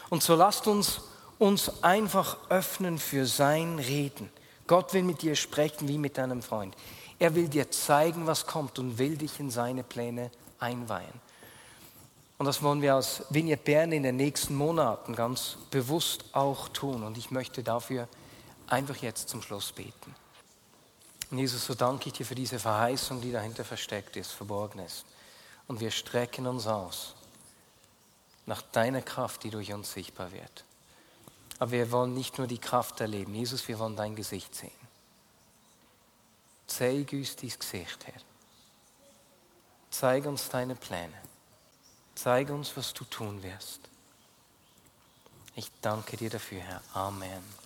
Und 0.08 0.24
so 0.24 0.34
lasst 0.34 0.66
uns 0.66 1.00
uns 1.40 1.82
einfach 1.82 2.36
öffnen 2.50 2.98
für 2.98 3.26
sein 3.26 3.78
Reden. 3.78 4.30
Gott 4.66 4.92
will 4.92 5.02
mit 5.02 5.22
dir 5.22 5.34
sprechen 5.34 5.88
wie 5.88 5.98
mit 5.98 6.18
deinem 6.18 6.42
Freund. 6.42 6.76
Er 7.18 7.34
will 7.34 7.48
dir 7.48 7.70
zeigen, 7.70 8.26
was 8.26 8.46
kommt 8.46 8.78
und 8.78 8.98
will 8.98 9.16
dich 9.16 9.40
in 9.40 9.50
seine 9.50 9.82
Pläne 9.82 10.30
einweihen. 10.58 11.20
Und 12.38 12.46
das 12.46 12.62
wollen 12.62 12.82
wir 12.82 12.94
als 12.94 13.22
Vignette 13.30 13.64
Bern 13.64 13.92
in 13.92 14.02
den 14.02 14.16
nächsten 14.16 14.54
Monaten 14.54 15.14
ganz 15.14 15.56
bewusst 15.70 16.24
auch 16.32 16.68
tun. 16.68 17.02
Und 17.02 17.16
ich 17.18 17.30
möchte 17.30 17.62
dafür 17.62 18.06
einfach 18.66 18.96
jetzt 18.96 19.30
zum 19.30 19.42
Schluss 19.42 19.72
beten. 19.72 20.14
Und 21.30 21.38
Jesus, 21.38 21.64
so 21.64 21.74
danke 21.74 22.08
ich 22.08 22.12
dir 22.12 22.26
für 22.26 22.34
diese 22.34 22.58
Verheißung, 22.58 23.20
die 23.20 23.32
dahinter 23.32 23.64
versteckt 23.64 24.16
ist, 24.16 24.32
verborgen 24.32 24.80
ist. 24.80 25.04
Und 25.68 25.80
wir 25.80 25.90
strecken 25.90 26.46
uns 26.46 26.66
aus 26.66 27.14
nach 28.46 28.62
deiner 28.62 29.02
Kraft, 29.02 29.44
die 29.44 29.50
durch 29.50 29.72
uns 29.72 29.92
sichtbar 29.92 30.32
wird. 30.32 30.64
Aber 31.60 31.70
wir 31.70 31.92
wollen 31.92 32.14
nicht 32.14 32.38
nur 32.38 32.46
die 32.46 32.58
Kraft 32.58 33.00
erleben. 33.00 33.34
Jesus, 33.34 33.68
wir 33.68 33.78
wollen 33.78 33.94
dein 33.94 34.16
Gesicht 34.16 34.54
sehen. 34.54 34.70
Zeig 36.66 37.12
uns 37.12 37.36
dein 37.36 37.58
Gesicht, 37.58 38.06
Herr. 38.06 38.20
Zeig 39.90 40.24
uns 40.24 40.48
deine 40.48 40.74
Pläne. 40.74 41.20
Zeig 42.14 42.48
uns, 42.50 42.76
was 42.76 42.94
du 42.94 43.04
tun 43.04 43.42
wirst. 43.42 43.80
Ich 45.54 45.70
danke 45.82 46.16
dir 46.16 46.30
dafür, 46.30 46.60
Herr. 46.60 46.82
Amen. 46.94 47.59